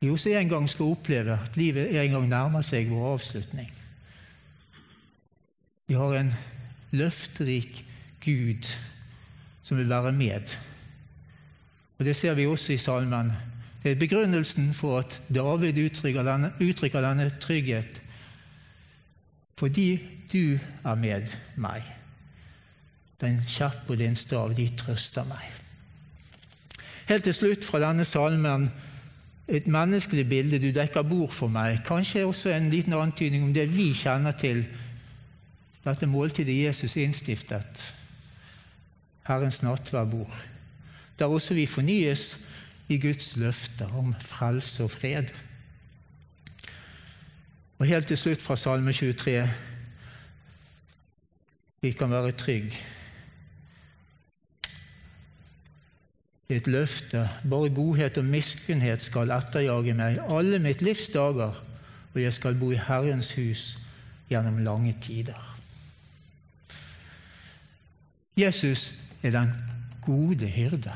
vi 0.00 0.10
også 0.10 0.30
en 0.36 0.50
gang 0.50 0.68
skal 0.70 0.92
oppleve 0.92 1.38
at 1.42 1.56
livet 1.58 1.94
en 1.96 2.14
gang 2.14 2.28
nærmer 2.30 2.62
seg 2.62 2.90
vår 2.90 3.14
avslutning. 3.16 3.70
Vi 5.88 5.96
har 5.96 6.14
en 6.18 6.32
løfterik 6.92 7.82
Gud 8.22 8.68
som 9.62 9.78
vil 9.78 9.88
være 9.88 10.12
med. 10.12 10.54
Og 11.98 12.04
Det 12.04 12.16
ser 12.16 12.34
vi 12.34 12.46
også 12.46 12.72
i 12.72 12.76
salmen. 12.76 13.32
Det 13.82 13.92
er 13.92 14.00
begrunnelsen 14.00 14.74
for 14.74 14.98
at 14.98 15.22
David 15.34 15.78
uttrykker 15.78 16.22
denne, 16.22 16.52
uttrykker 16.60 17.00
denne 17.00 17.30
trygghet 17.40 18.02
fordi 19.58 19.98
du 20.32 20.58
er 20.84 20.94
med 20.94 21.32
meg. 21.56 21.97
Den 23.20 23.40
kjapp 23.42 23.88
og 23.90 23.98
din 23.98 24.16
stav, 24.16 24.52
de 24.54 24.68
trøster 24.78 25.26
meg. 25.26 25.46
Helt 27.08 27.24
til 27.24 27.34
slutt 27.34 27.64
fra 27.64 27.80
denne 27.82 28.04
salmen 28.04 28.68
et 29.48 29.66
menneskelig 29.66 30.28
bilde. 30.28 30.60
Du 30.60 30.70
dekker 30.74 31.02
bord 31.02 31.32
for 31.32 31.48
meg. 31.48 31.80
Kanskje 31.86 32.26
også 32.26 32.52
en 32.52 32.70
liten 32.70 32.92
antydning 32.92 33.44
om 33.44 33.54
det 33.54 33.66
vi 33.72 33.90
kjenner 33.96 34.36
til, 34.38 34.66
dette 35.84 36.06
måltidet 36.06 36.56
Jesus 36.66 36.96
innstiftet, 37.00 37.80
Herrens 39.24 39.62
nattverdbord, 39.62 40.34
der 41.18 41.32
også 41.32 41.54
vi 41.54 41.66
fornyes 41.66 42.34
i 42.88 42.98
Guds 43.00 43.36
løfter 43.36 43.88
om 43.96 44.14
frelse 44.20 44.84
og 44.84 44.90
fred. 44.90 45.32
Og 47.78 47.86
helt 47.86 48.06
til 48.06 48.16
slutt 48.16 48.42
fra 48.42 48.56
Salme 48.56 48.92
23 48.92 49.48
vi 51.80 51.92
kan 51.92 52.10
være 52.10 52.32
trygge. 52.32 52.76
Et 56.48 56.66
løfte, 56.66 57.28
bare 57.44 57.68
godhet 57.76 58.18
og 58.18 58.24
miskunnhet 58.24 59.02
skal 59.04 59.34
etterjage 59.36 59.92
meg 59.96 60.16
alle 60.32 60.56
mitt 60.64 60.80
livs 60.80 61.10
dager, 61.12 61.58
og 62.14 62.16
jeg 62.22 62.32
skal 62.32 62.56
bo 62.56 62.70
i 62.72 62.80
Herrens 62.80 63.34
hus 63.36 63.64
gjennom 64.30 64.62
lange 64.64 64.94
tider. 65.04 65.36
Jesus 68.38 68.94
er 69.22 69.34
den 69.34 69.52
gode 70.02 70.48
hyrde. 70.48 70.92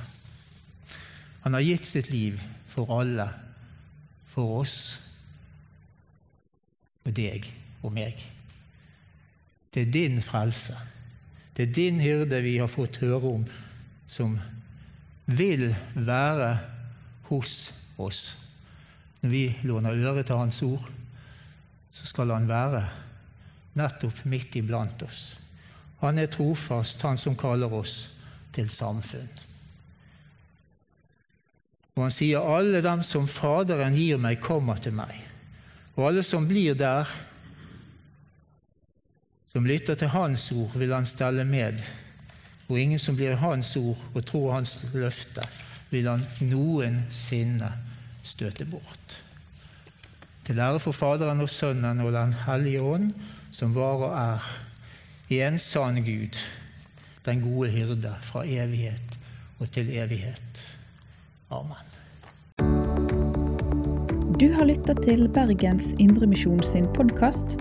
Han 1.42 1.52
har 1.52 1.60
gitt 1.66 1.86
sitt 1.86 2.08
liv 2.10 2.40
for 2.70 2.88
alle, 3.00 3.28
for 4.32 4.62
oss 4.62 4.76
og 7.04 7.12
deg 7.16 7.50
og 7.82 7.92
meg. 7.92 8.22
Det 9.74 9.84
er 9.84 9.92
din 9.92 10.22
frelse. 10.22 10.76
Det 11.56 11.68
er 11.68 11.76
din 11.76 12.00
hyrde 12.00 12.40
vi 12.44 12.56
har 12.56 12.70
fått 12.72 13.02
høre 13.02 13.34
om, 13.36 13.46
som 14.06 14.38
vil 15.26 15.74
være 15.94 16.58
hos 17.28 17.72
oss. 17.98 18.38
Når 19.22 19.30
vi 19.30 19.44
låner 19.62 20.02
øre 20.08 20.22
til 20.22 20.36
Hans 20.36 20.62
ord, 20.62 20.90
så 21.92 22.06
skal 22.06 22.30
Han 22.30 22.48
være 22.48 22.82
nettopp 23.78 24.24
midt 24.24 24.56
iblant 24.56 25.02
oss. 25.02 25.38
Han 26.00 26.18
er 26.18 26.26
trofast, 26.26 27.02
Han 27.02 27.18
som 27.18 27.36
kaller 27.36 27.72
oss 27.72 28.10
til 28.52 28.68
samfunn. 28.70 29.28
Og 31.96 32.02
han 32.02 32.10
sier, 32.10 32.40
'Alle 32.40 32.82
dem 32.82 33.02
som 33.02 33.28
Faderen 33.28 33.94
gir 33.94 34.16
meg, 34.16 34.40
kommer 34.40 34.76
til 34.76 34.92
meg.' 34.92 35.28
Og 35.96 36.08
alle 36.08 36.22
som 36.22 36.48
blir 36.48 36.74
der, 36.74 37.04
som 39.52 39.64
lytter 39.64 39.94
til 39.94 40.08
Hans 40.08 40.52
ord, 40.52 40.72
vil 40.78 40.94
Han 40.94 41.06
stelle 41.06 41.44
med. 41.44 41.82
Og 42.72 42.80
ingen 42.80 42.98
som 42.98 43.16
blir 43.18 43.36
Hans 43.36 43.74
ord 43.76 44.00
og 44.14 44.24
tror 44.24 44.54
Hans 44.54 44.78
løfte, 44.94 45.44
vil 45.92 46.08
Han 46.08 46.24
noensinne 46.40 47.68
støte 48.24 48.64
bort. 48.64 49.18
Til 50.46 50.58
ære 50.58 50.80
for 50.80 50.96
Faderen 50.96 51.44
og 51.44 51.50
Sønnen 51.52 52.00
og 52.00 52.12
Den 52.12 52.32
hellige 52.46 52.80
ånd, 52.80 53.10
som 53.52 53.74
var 53.76 54.00
og 54.08 54.14
er 54.16 54.46
en 55.28 55.58
sann 55.58 56.00
Gud, 56.04 56.38
den 57.26 57.42
gode 57.44 57.70
hyrde 57.70 58.14
fra 58.22 58.46
evighet 58.46 59.18
og 59.60 59.70
til 59.70 59.92
evighet. 59.92 60.64
Amen. 61.50 61.84
Du 64.40 64.48
har 64.52 64.64
lytta 64.64 64.96
til 65.04 65.28
Bergens 65.28 65.92
Indremisjon 66.00 66.64
sin 66.64 66.88
podkast. 66.96 67.60